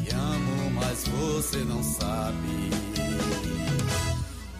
[0.03, 2.69] Te amo, mas você não sabe,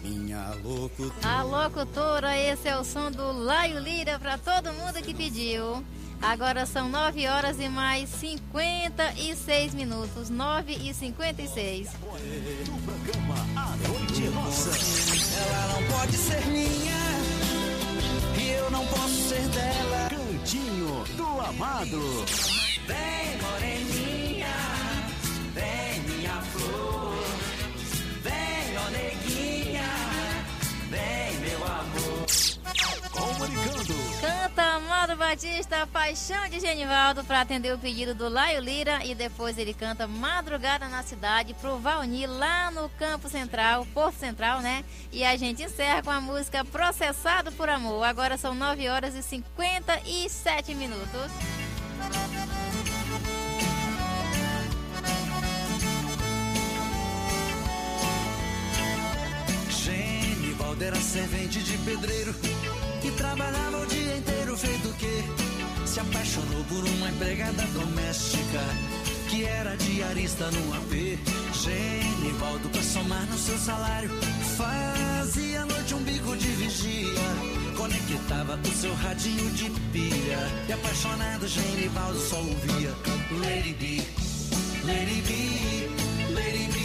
[0.02, 1.12] minha locutora.
[1.22, 5.84] A locutora, esse é o som do Laio Lira para todo mundo que pediu.
[6.22, 10.28] Agora são 9 horas e mais 56 minutos.
[10.28, 11.88] 9 e 56.
[11.88, 14.26] Do programa A Noite é.
[14.26, 17.00] Ela não pode ser minha
[18.38, 20.10] e eu não posso ser dela.
[20.10, 22.24] Cantinho do Amado.
[22.86, 24.56] Vem, moreninha,
[25.54, 27.14] vem, minha flor.
[28.22, 28.90] Vem, ó
[30.90, 32.26] vem, meu amor.
[33.10, 33.99] Comunicando.
[34.20, 39.02] Canta Amado Batista, Paixão de Genivaldo, para atender o pedido do Laio Lira.
[39.02, 44.60] E depois ele canta Madrugada na Cidade pro Valni, lá no Campo Central, Porto Central,
[44.60, 44.84] né?
[45.10, 48.04] E a gente encerra com a música Processado por Amor.
[48.04, 51.32] Agora são 9 horas e 57 minutos.
[59.70, 62.34] Genivaldo era servente de pedreiro
[63.02, 65.22] e trabalhava o dia inteiro feito o quê?
[65.86, 68.60] Se apaixonou por uma empregada doméstica
[69.28, 71.18] que era diarista no AP.
[71.54, 74.10] Genivaldo, pra somar no seu salário,
[74.56, 77.14] fazia à noite um bico de vigia.
[77.76, 82.94] Conectava o seu radinho de pilha e apaixonado Genivaldo só ouvia
[83.40, 84.02] Lady B,
[84.84, 86.78] Lady B, Lady B,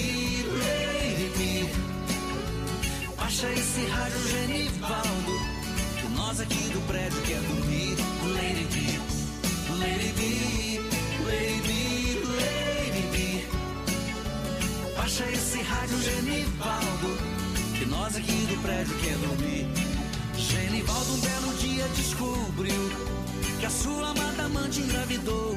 [0.64, 3.16] Lady B.
[3.18, 4.76] Baixa esse rádio Genivaldo
[5.34, 5.55] Que
[6.26, 7.96] nós aqui do prédio quer dormir
[8.34, 8.80] Lady B,
[9.78, 10.22] Lady B,
[11.24, 11.72] Lady B,
[12.36, 13.16] Lady B.
[14.98, 17.18] Baixa esse rádio Genivaldo
[17.78, 19.68] Que nós aqui do prédio quer dormir
[20.36, 22.90] Genivaldo um belo dia descobriu
[23.60, 25.56] Que a sua amada amante engravidou.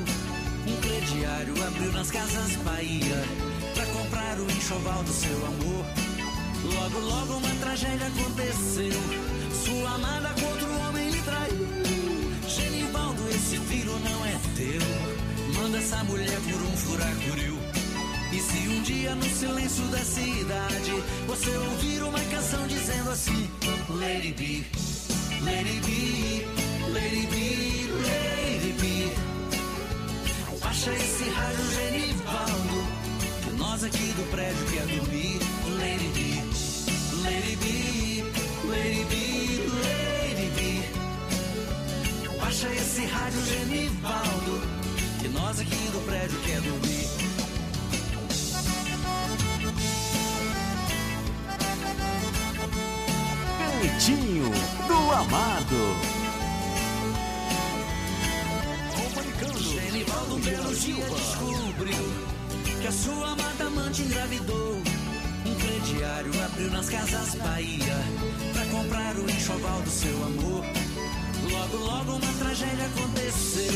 [0.66, 3.24] Um crediário abriu nas casas Bahia
[3.74, 5.86] Pra comprar o enxoval do seu amor.
[6.74, 9.47] Logo, logo uma tragédia aconteceu.
[9.68, 11.68] Sua amada contra o homem lhe traiu.
[12.48, 15.60] Genivaldo, esse filho não é teu.
[15.60, 17.58] Manda essa mulher por um furacuril.
[18.32, 23.50] E se um dia no silêncio da cidade você ouvir uma canção dizendo assim:
[24.00, 24.64] it be,
[25.44, 26.46] let it be,
[26.94, 29.12] let it be.
[30.62, 32.86] Baixa esse rádio Genivaldo,
[33.44, 35.38] que nós aqui do prédio quer dormir.
[35.78, 36.42] Let it be,
[37.22, 39.27] let it be,
[42.58, 42.68] be.
[42.68, 44.60] Baixa esse rádio Genivaldo,
[45.20, 47.08] que nós aqui do prédio quer dormir.
[53.80, 54.50] Cantinho
[54.88, 55.96] do Amado.
[59.60, 61.94] Genivaldo Belo dia descobriu
[62.80, 64.82] que a sua amada amante engravidou.
[65.46, 68.04] Um crediário abriu nas casas Bahia
[68.52, 70.87] pra comprar o enxoval do seu amor.
[71.50, 73.72] Logo, logo uma tragédia aconteceu.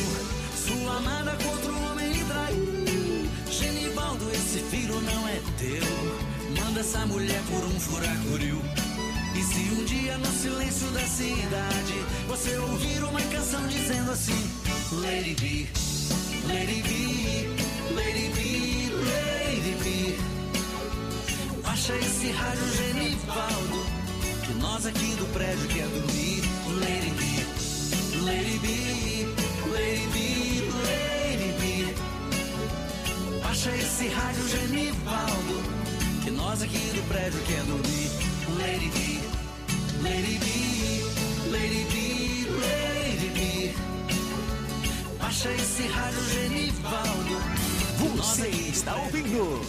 [0.56, 3.30] Sua amada contra o homem lhe traiu.
[3.50, 6.62] Genivaldo, esse filho não é teu.
[6.64, 8.60] Manda essa mulher por um furacuril.
[9.34, 11.94] E se um dia no silêncio da cidade
[12.28, 14.50] você ouvir uma canção dizendo assim:
[15.04, 15.68] it be,
[16.44, 17.48] let it be,
[17.94, 18.72] let it be.
[21.82, 23.86] Baixa esse rádio Genivaldo,
[24.46, 26.41] que nós aqui do prédio quer dormir.
[26.74, 27.44] It be,
[28.24, 29.26] let it be,
[29.72, 31.94] let it be.
[33.42, 35.62] Baixa esse rádio Genivaldo,
[36.24, 38.08] que nós aqui do prédio quer dormir.
[38.48, 39.20] Be, let it be,
[41.52, 43.74] let it be, let it be.
[45.20, 47.36] Baixa esse rádio Genivaldo.
[48.16, 49.60] Você está ouvindo?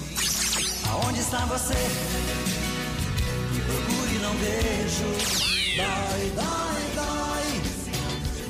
[0.90, 1.76] Aonde está você?
[3.52, 5.44] Me procure não vejo.
[5.76, 6.83] Dói, dói.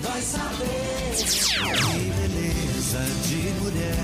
[0.03, 1.15] Dói saber.
[1.15, 3.95] Que beleza de mulher.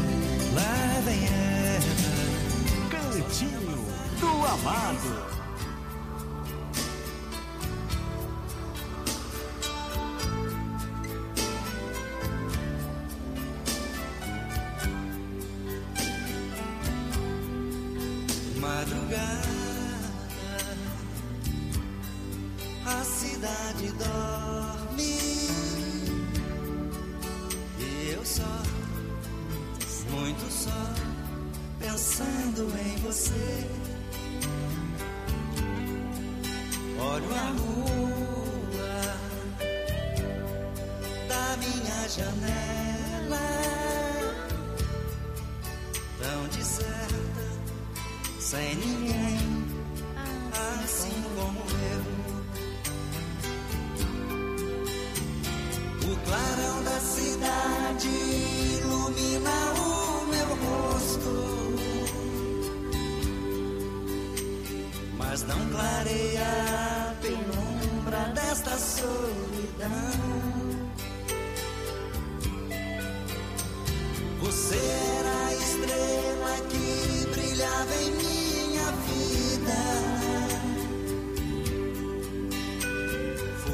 [0.56, 2.90] Lá vem ela.
[2.90, 3.86] Cantinho
[4.22, 5.39] do Amado.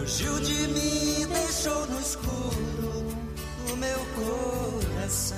[0.06, 3.08] Fugiu de mim, deixou no escuro
[3.72, 5.38] o meu coração.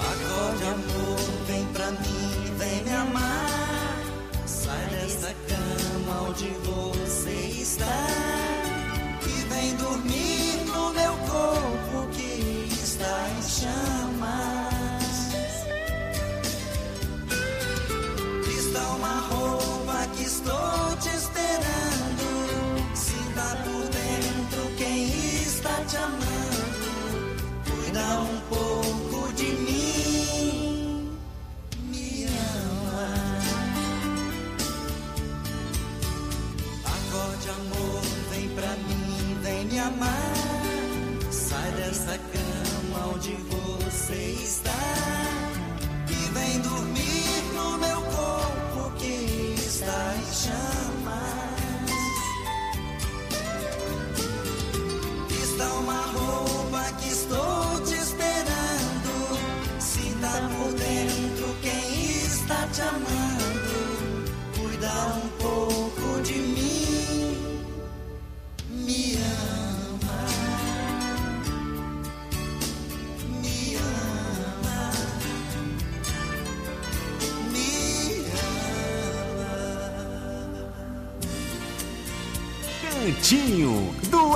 [0.00, 3.98] Acorde, amor, vem pra mim, vem me amar.
[4.46, 6.93] Sai dessa cama onde você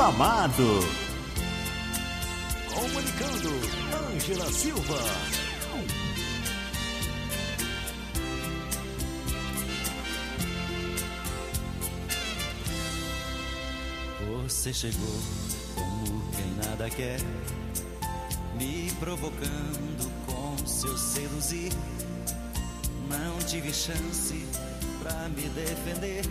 [0.09, 0.81] Amado.
[2.75, 3.51] Comunicando,
[4.11, 4.99] Ângela Silva.
[14.43, 14.99] Você chegou
[15.75, 17.21] como quem nada quer,
[18.59, 21.71] me provocando com seu seduzir.
[23.11, 24.43] Não tive chance
[25.03, 26.23] pra me defender,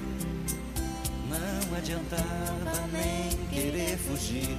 [1.78, 4.58] adiantava nem querer fugir.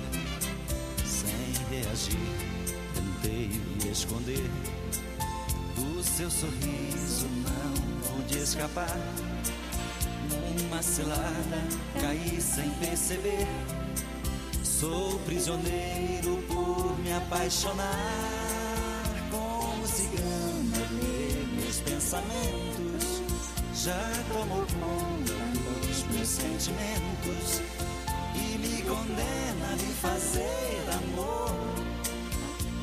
[1.04, 2.16] Sem reagir,
[2.94, 3.48] tentei
[3.82, 4.50] me esconder.
[5.74, 8.96] Do seu sorriso não pude escapar.
[10.30, 11.58] Numa cilada
[12.00, 13.46] caí sem perceber.
[14.62, 17.88] Sou prisioneiro por me apaixonar.
[19.30, 23.22] Como cigana, lê meus pensamentos.
[23.74, 25.37] Já tomou conta
[26.38, 27.60] sentimentos.
[28.34, 31.54] E me condena lhe fazer amor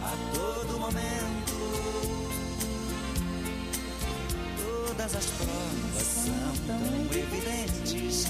[0.03, 1.55] a todo momento.
[4.57, 8.27] Todas as provas são tão evidentes,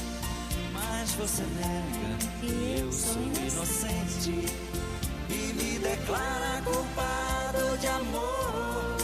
[0.73, 4.45] mas você nega que eu sou inocente
[5.29, 8.97] e me declara culpado de amor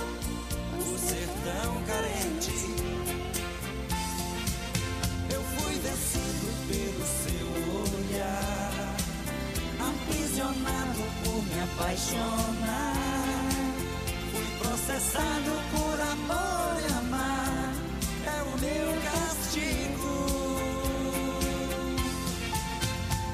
[0.78, 2.71] por ser tão carente.
[11.92, 12.96] Apaixonar.
[14.32, 17.74] Fui processado por amor e amar,
[18.26, 20.16] é o meu castigo.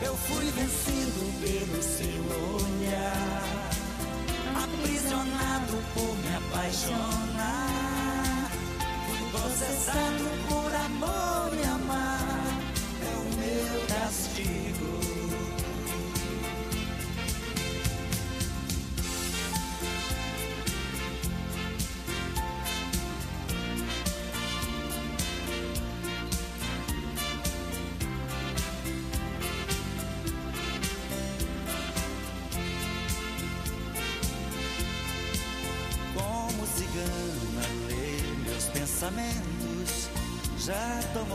[0.01, 2.23] Eu fui vencido pelo seu
[2.55, 3.69] olhar,
[4.63, 8.49] aprisionado por me apaixonar.
[9.05, 12.57] Fui processado por amor e amar,
[13.01, 15.06] é o meu castigo.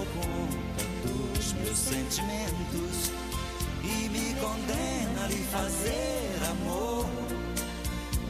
[0.04, 3.12] Conta dos meus sentimentos
[3.84, 7.06] e me condena a lhe fazer amor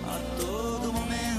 [0.05, 1.33] a todo momento.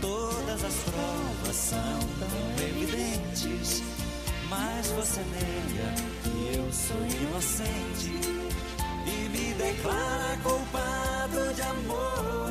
[0.00, 3.82] Todas as provas são tão evidentes,
[4.48, 8.10] mas você nega que eu sou inocente
[9.06, 12.41] e me declara culpado de amor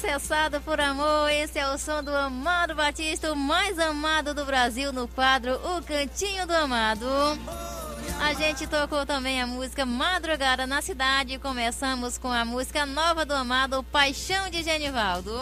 [0.00, 4.92] Processado por amor, esse é o som do Amado Batista, o mais amado do Brasil,
[4.92, 7.04] no quadro O Cantinho do Amado.
[8.20, 13.34] A gente tocou também a música Madrugada na Cidade começamos com a música nova do
[13.34, 15.32] Amado, Paixão de Genivaldo.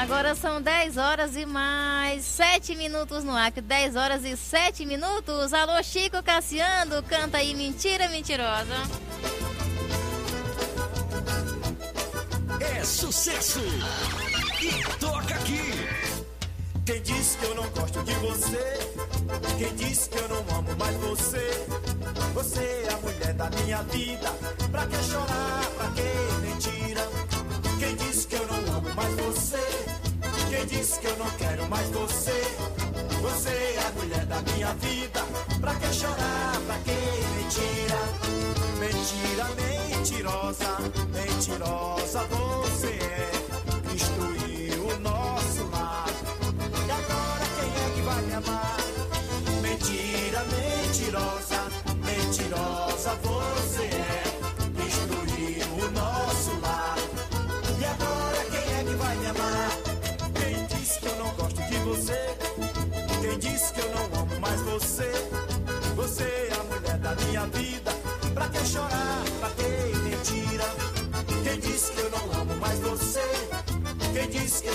[0.00, 3.60] Agora são 10 horas e mais 7 minutos no Acre.
[3.60, 5.54] 10 horas e 7 minutos.
[5.54, 8.74] Alô, Chico Cassiano, canta aí Mentira Mentirosa.
[12.60, 13.60] É sucesso!
[14.60, 16.04] E toca aqui!
[16.84, 18.78] Quem disse que eu não gosto de você?
[19.58, 21.66] Quem disse que eu não amo mais você?
[22.34, 24.30] Você é a mulher da minha vida.
[24.70, 25.64] Pra que chorar?
[25.76, 26.23] Pra que
[30.66, 32.42] Disse que eu não quero mais você?
[33.22, 35.20] Você é a mulher da minha vida.
[35.60, 36.60] Pra que chorar?
[36.66, 36.90] Pra que
[37.36, 37.98] mentira?
[38.78, 39.46] Mentira,
[39.90, 40.78] mentirosa,
[41.12, 42.63] mentirosa você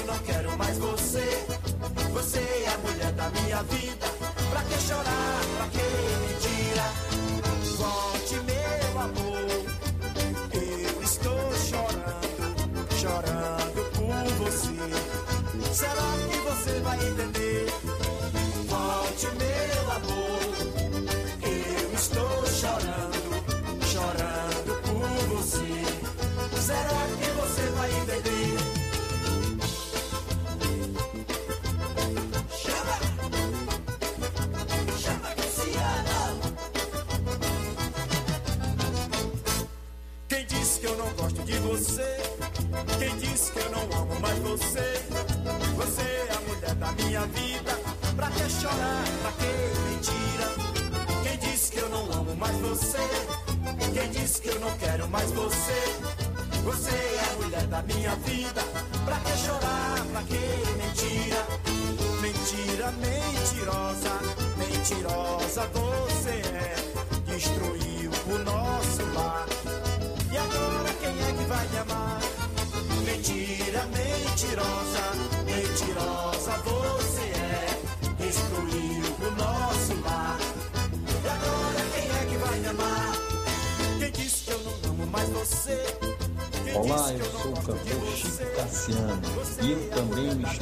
[0.06, 0.49] no quiero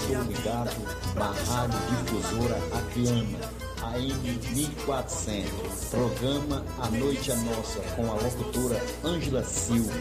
[0.06, 3.40] Obrigado, é Barrado Difusora Acreana,
[3.82, 5.86] AM 1400.
[5.90, 9.94] Programa A Noite é Nossa, com a locutora Ângela Silva.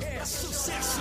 [0.00, 1.00] É sucesso!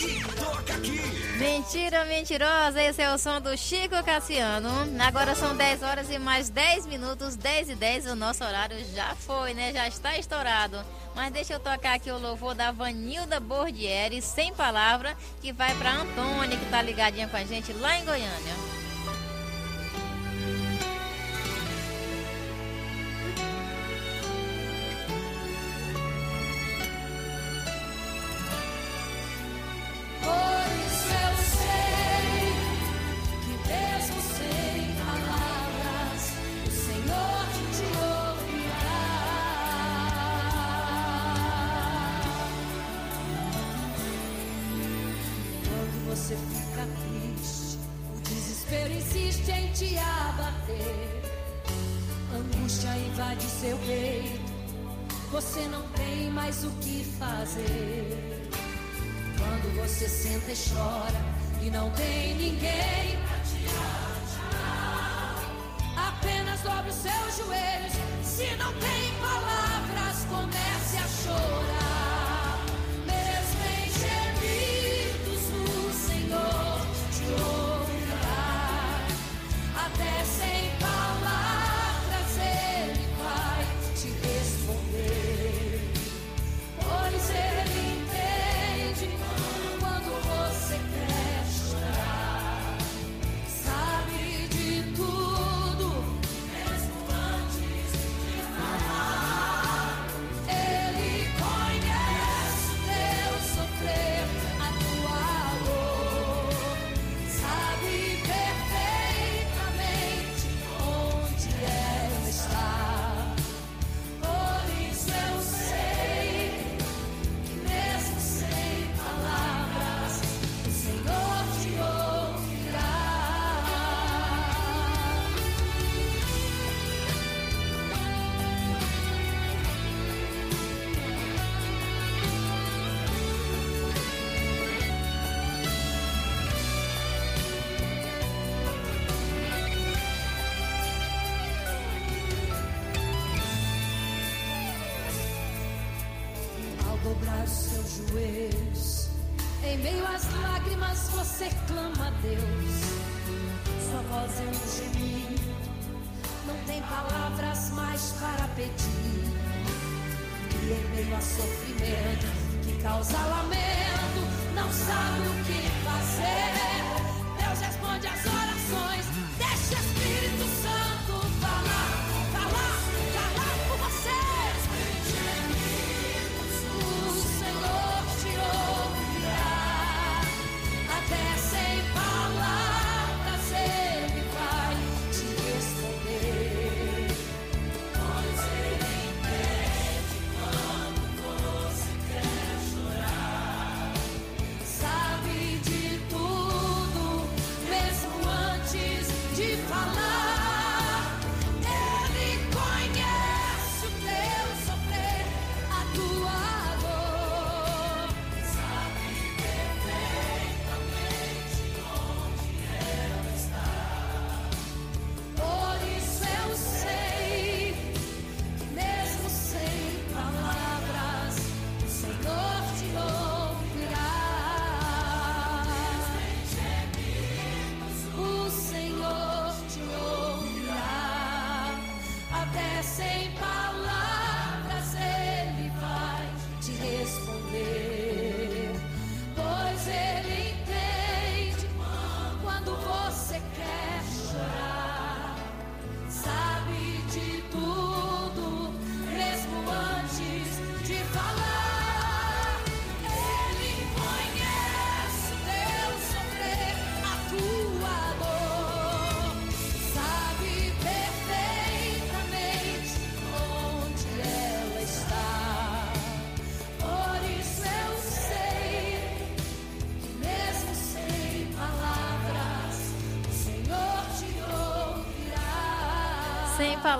[0.00, 1.00] E toca aqui!
[1.38, 4.68] Mentira mentirosa, esse é o som do Chico Cassiano.
[5.00, 8.06] Agora são 10 horas e mais 10 minutos, 10 e 10.
[8.06, 9.72] O nosso horário já foi, né?
[9.72, 10.78] Já está estourado.
[11.20, 15.92] Mas deixa eu tocar aqui o louvor da Vanilda Bordieri, sem palavra, que vai para
[15.92, 18.59] Antônia, que tá ligadinha com a gente lá em Goiânia.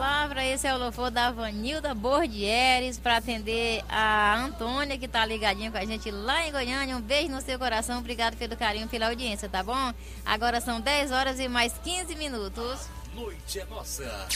[0.01, 5.71] Palavra, esse é o louvor da Vanilda Bordieres para atender a Antônia, que tá ligadinha
[5.71, 6.97] com a gente lá em Goiânia.
[6.97, 9.93] Um beijo no seu coração, obrigado pelo carinho, pela audiência, tá bom?
[10.25, 12.89] Agora são 10 horas e mais 15 minutos.
[13.15, 14.27] Noite é nossa.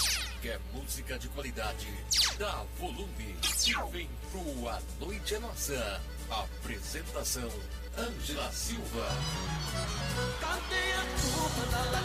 [0.42, 1.88] Quer música de qualidade?
[2.38, 3.34] Dá volume
[3.66, 6.02] e vem pro A Noite é Nossa.
[6.28, 7.48] Apresentação
[7.96, 9.08] Ângela Silva.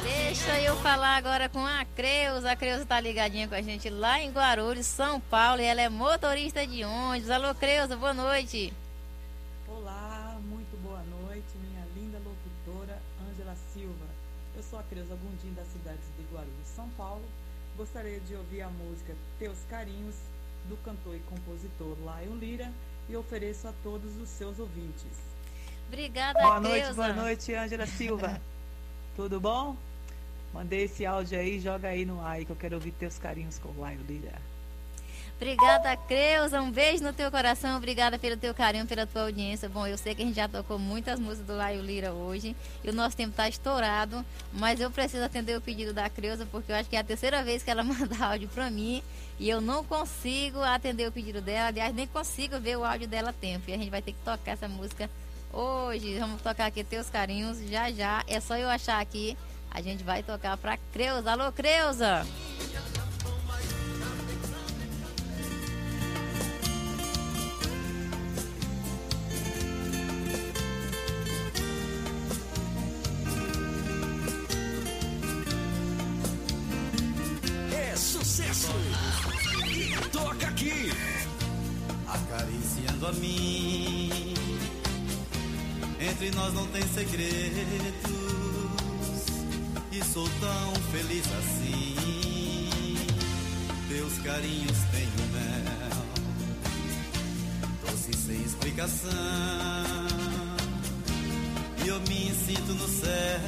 [0.03, 2.51] Deixa eu falar agora com a Creuza.
[2.51, 5.89] A Creuza tá ligadinha com a gente lá em Guarulhos, São Paulo, e ela é
[5.89, 7.31] motorista de ônibus.
[7.31, 8.71] Alô, Creuza, boa noite.
[9.67, 14.05] Olá, muito boa noite, minha linda locutora Ângela Silva.
[14.55, 17.25] Eu sou a Creuza Gundim da cidade de Guarulhos, São Paulo.
[17.75, 20.15] Gostaria de ouvir a música Teus Carinhos,
[20.65, 22.71] do cantor e compositor Lion Lira,
[23.09, 25.29] e ofereço a todos os seus ouvintes.
[25.89, 26.93] Obrigada, Boa noite, Creuza.
[26.93, 28.39] boa noite, Ângela Silva.
[29.15, 29.75] Tudo bom?
[30.53, 33.69] Mandei esse áudio aí, joga aí no ar que eu quero ouvir teus carinhos com
[33.69, 34.33] o Lion Lira.
[35.35, 36.61] Obrigada, Creuza.
[36.61, 37.77] Um beijo no teu coração.
[37.77, 39.69] Obrigada pelo teu carinho, pela tua audiência.
[39.69, 42.89] Bom, eu sei que a gente já tocou muitas músicas do Laio Lira hoje e
[42.89, 46.75] o nosso tempo está estourado, mas eu preciso atender o pedido da Creuza porque eu
[46.75, 49.01] acho que é a terceira vez que ela manda áudio para mim
[49.39, 51.69] e eu não consigo atender o pedido dela.
[51.69, 53.69] Aliás, nem consigo ver o áudio dela a tempo.
[53.69, 55.09] E a gente vai ter que tocar essa música
[55.51, 56.17] hoje.
[56.19, 58.23] Vamos tocar aqui Teus Carinhos já já.
[58.27, 59.37] É só eu achar aqui.
[59.71, 61.31] A gente vai tocar pra Creuza.
[61.31, 62.25] Alô, Creuza!
[77.71, 78.67] É sucesso!
[79.67, 80.91] E toca aqui!
[82.09, 83.98] acariciando a mim.
[86.11, 87.29] Entre nós não tem segredos,
[89.91, 92.97] e sou tão feliz assim.
[93.87, 96.05] Teus carinhos têm o mel,
[97.85, 99.09] doce sem explicação.
[101.83, 103.39] E eu me sinto no céu,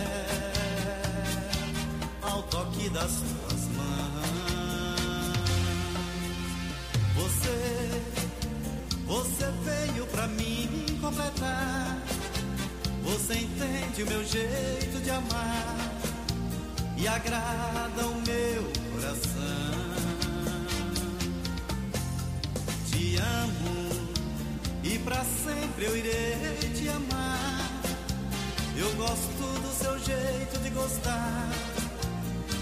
[2.22, 3.92] ao toque das tuas mãos.
[7.16, 8.02] Você
[9.06, 12.02] você veio pra mim completar.
[13.04, 15.92] Você entende o meu jeito de amar
[16.98, 19.82] e agrada o meu coração.
[22.90, 23.90] Te amo
[24.84, 27.72] e pra sempre eu irei te amar.
[28.78, 31.50] Eu gosto do seu jeito de gostar.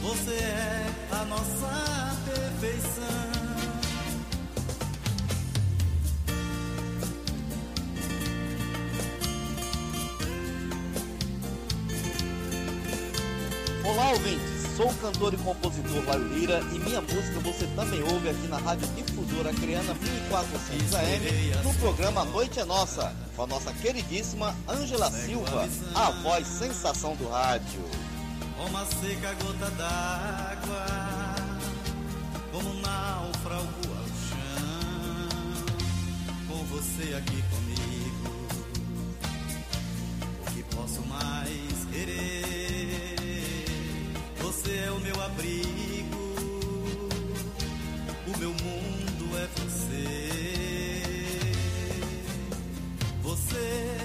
[0.02, 3.39] Você é a nossa perfeição.
[13.90, 14.78] Olá, ouvintes.
[14.78, 18.60] Sou o cantor e compositor Laio Lira e minha música você também ouve aqui na
[18.60, 25.10] Rádio Difusora Criana 1400 AM no programa Noite é Nossa, com a nossa queridíssima Ângela
[25.10, 27.82] Silva, a voz sensação do rádio.
[28.70, 30.86] Uma seca gota d'água,
[32.52, 33.64] como um náufrago
[33.98, 35.49] ao chão.
[36.48, 38.48] Com você aqui comigo,
[40.45, 41.69] o que posso mais
[45.00, 46.18] o meu abrigo,
[48.28, 50.20] o meu mundo é você.
[53.24, 53.98] Você,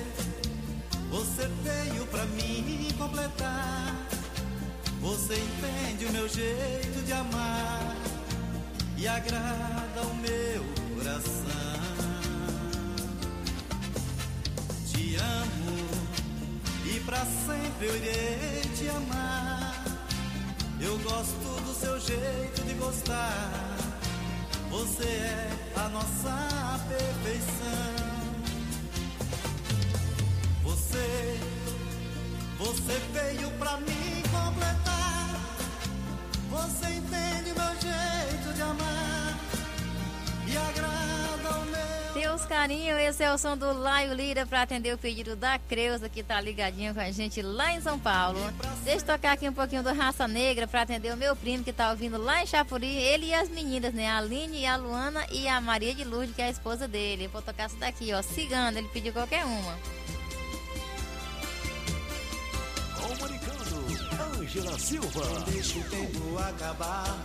[1.11, 3.97] você veio pra mim completar.
[5.01, 7.97] Você entende o meu jeito de amar
[8.97, 10.65] e agrada o meu
[10.95, 11.35] coração.
[14.93, 15.89] Te amo
[16.87, 19.74] e pra sempre eu irei te amar.
[20.85, 23.77] Eu gosto do seu jeito de gostar.
[24.71, 27.95] Você é a nossa perfeição.
[30.63, 31.41] Você,
[32.59, 35.41] você veio pra mim completar.
[36.51, 39.39] Você entende meu jeito de amar
[40.47, 41.34] e agrada
[42.45, 42.55] o meu.
[42.55, 46.09] Teus carinhos, esse é o som do Laio Lira para atender o pedido da Creuza,
[46.09, 48.39] que tá ligadinho com a gente lá em São Paulo.
[48.85, 51.73] Deixa eu tocar aqui um pouquinho do Raça Negra para atender o meu primo que
[51.73, 52.87] tá ouvindo lá em Chapuri.
[52.87, 54.09] Ele e as meninas, né?
[54.09, 57.29] A Aline e a Luana e a Maria de Lourdes, que é a esposa dele.
[57.29, 58.23] Vou tocar essa daqui, ó.
[58.23, 59.79] Cigana, ele pediu qualquer uma.
[63.01, 65.25] Comunicando, Ângela Silva.
[65.27, 67.25] Não deixe o tempo acabar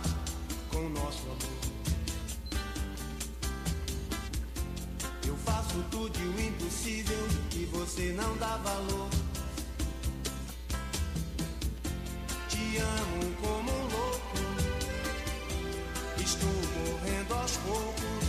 [0.70, 1.79] com o nosso amor.
[5.44, 9.08] Faço tudo e o impossível que você não dá valor.
[12.48, 14.20] Te amo como um louco.
[17.66, 18.24] poucos.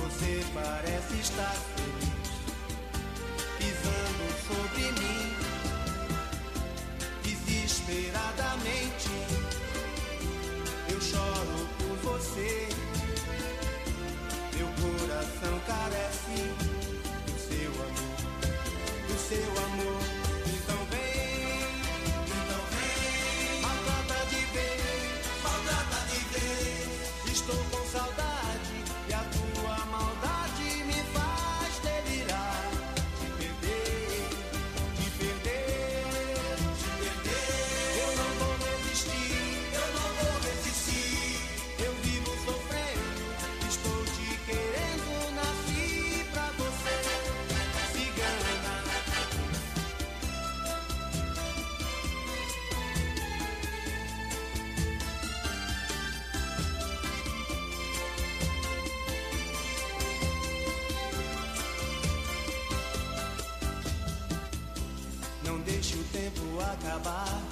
[0.00, 2.30] Você parece estar feliz,
[3.58, 5.36] pisando sobre mim,
[7.22, 9.10] desesperadamente.
[10.88, 12.68] Eu choro por você,
[14.56, 16.54] meu coração carece
[17.26, 20.15] do seu amor, do seu amor.
[66.86, 67.42] Acabar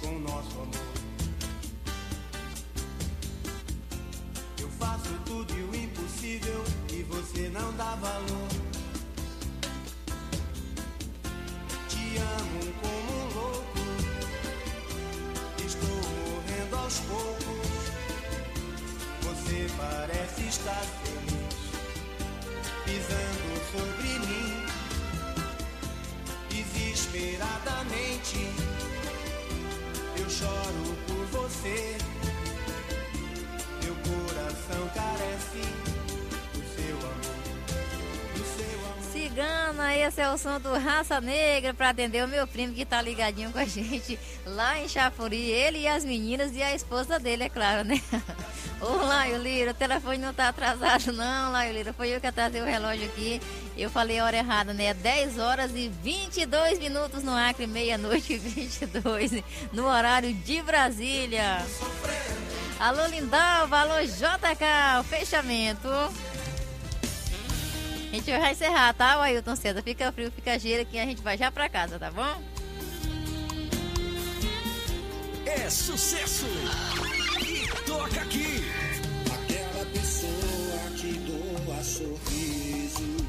[0.00, 0.90] com o nosso amor.
[4.60, 8.48] Eu faço tudo e o impossível e você não dá valor.
[11.88, 13.78] Te amo como um louco.
[15.66, 17.80] Estou morrendo aos poucos.
[19.22, 21.56] Você parece estar feliz,
[22.84, 24.19] pisando sobre mim
[26.72, 28.48] desesperadamente.
[30.18, 31.96] Eu choro por você.
[33.82, 35.62] Meu coração carece
[36.52, 37.29] do seu amor.
[39.30, 43.00] Cigana, esse é o som do Raça Negra para atender o meu primo que tá
[43.00, 45.36] ligadinho com a gente lá em Chapuri.
[45.36, 48.02] Ele e as meninas e a esposa dele, é claro, né?
[48.80, 51.92] Ô, Laio Lira, o telefone não tá atrasado, não, Laio Lira.
[51.92, 53.40] Foi eu que atrasei o relógio aqui.
[53.76, 54.92] Eu falei a hora errada, né?
[54.94, 61.64] 10 horas e 22 minutos no Acre, meia-noite e 22 no horário de Brasília.
[62.80, 65.88] Alô, Lindalva, alô, JK, fechamento.
[68.10, 69.82] A gente vai encerrar, tá, o Ailton César?
[69.82, 72.42] Fica frio, fica gelo que a gente vai já pra casa, tá bom?
[75.46, 76.46] É sucesso!
[77.40, 78.64] E toca aqui!
[79.32, 83.22] Aquela pessoa que doa sorrisos,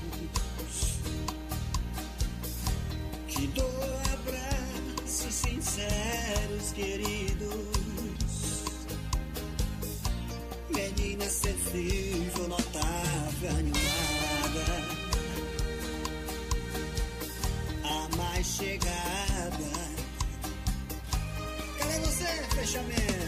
[3.27, 7.51] que doa abraços sinceros, queridos.
[10.69, 13.80] Menina sensível, notável, animada,
[18.61, 19.71] chegada.
[21.79, 22.25] Cadê você,
[22.55, 23.20] fechamento?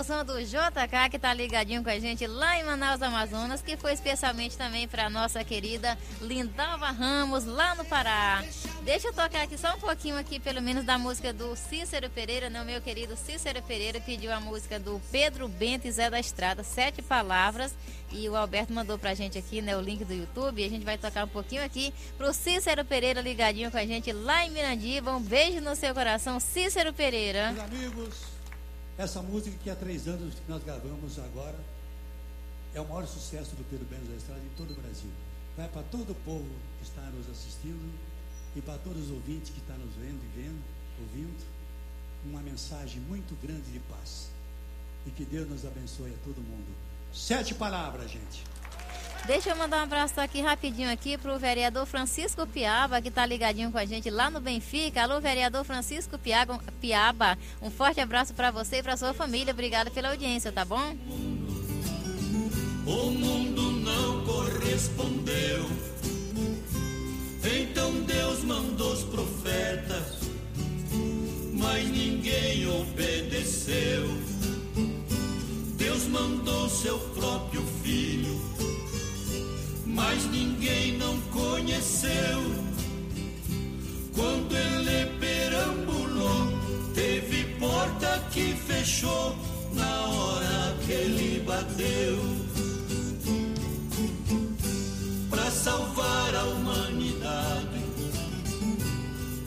[0.00, 3.76] O som do JK que tá ligadinho com a gente lá em Manaus, Amazonas, que
[3.76, 8.42] foi especialmente também para nossa querida Lindalva Ramos, lá no Pará.
[8.82, 12.48] Deixa eu tocar aqui só um pouquinho aqui, pelo menos, da música do Cícero Pereira,
[12.48, 12.62] né?
[12.62, 16.64] O meu querido Cícero Pereira pediu a música do Pedro Bento e Zé da Estrada,
[16.64, 17.74] Sete Palavras.
[18.10, 20.62] E o Alberto mandou pra gente aqui, né, o link do YouTube.
[20.62, 24.12] E a gente vai tocar um pouquinho aqui pro Cícero Pereira ligadinho com a gente
[24.12, 25.12] lá em Mirandiba.
[25.12, 27.52] Um beijo no seu coração, Cícero Pereira.
[27.52, 28.29] Meus amigos,
[29.00, 31.58] essa música que há três anos que nós gravamos agora
[32.74, 35.10] é o maior sucesso do Pedro Bento da Estrada em todo o Brasil.
[35.56, 37.98] Vai para todo o povo que está nos assistindo
[38.54, 40.62] e para todos os ouvintes que estão nos vendo e vendo,
[41.00, 41.46] ouvindo,
[42.26, 44.28] uma mensagem muito grande de paz.
[45.06, 46.68] E que Deus nos abençoe a todo mundo.
[47.10, 48.44] Sete palavras, gente.
[49.26, 53.70] Deixa eu mandar um abraço aqui rapidinho aqui pro vereador Francisco Piaba, que tá ligadinho
[53.70, 55.02] com a gente lá no Benfica.
[55.02, 57.38] Alô, vereador Francisco Piaba.
[57.62, 59.52] Um forte abraço para você e para sua família.
[59.52, 60.96] Obrigada pela audiência, tá bom?
[62.86, 65.70] O mundo não correspondeu.
[67.44, 70.18] Então Deus mandou os profetas,
[71.52, 74.08] mas ninguém obedeceu.
[75.76, 78.49] Deus mandou seu próprio filho,
[80.00, 82.40] mas ninguém não conheceu.
[84.14, 86.48] Quando ele perambulou,
[86.94, 89.36] teve porta que fechou
[89.74, 92.16] na hora que ele bateu.
[95.28, 97.84] Para salvar a humanidade,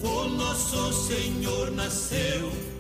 [0.02, 2.73] o nosso Senhor nasceu.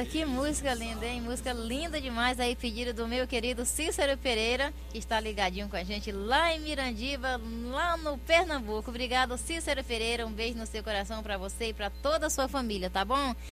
[0.00, 1.20] Zé da Estrada, que música linda, hein?
[1.20, 5.84] Música linda demais aí, pedido do meu querido Cícero Pereira, que está ligadinho com a
[5.84, 7.40] gente lá em Mirandiba,
[7.70, 8.90] lá no Pernambuco.
[8.90, 10.26] Obrigado, Cícero Pereira.
[10.26, 13.34] Um beijo no seu coração para você e para toda a sua família, tá bom?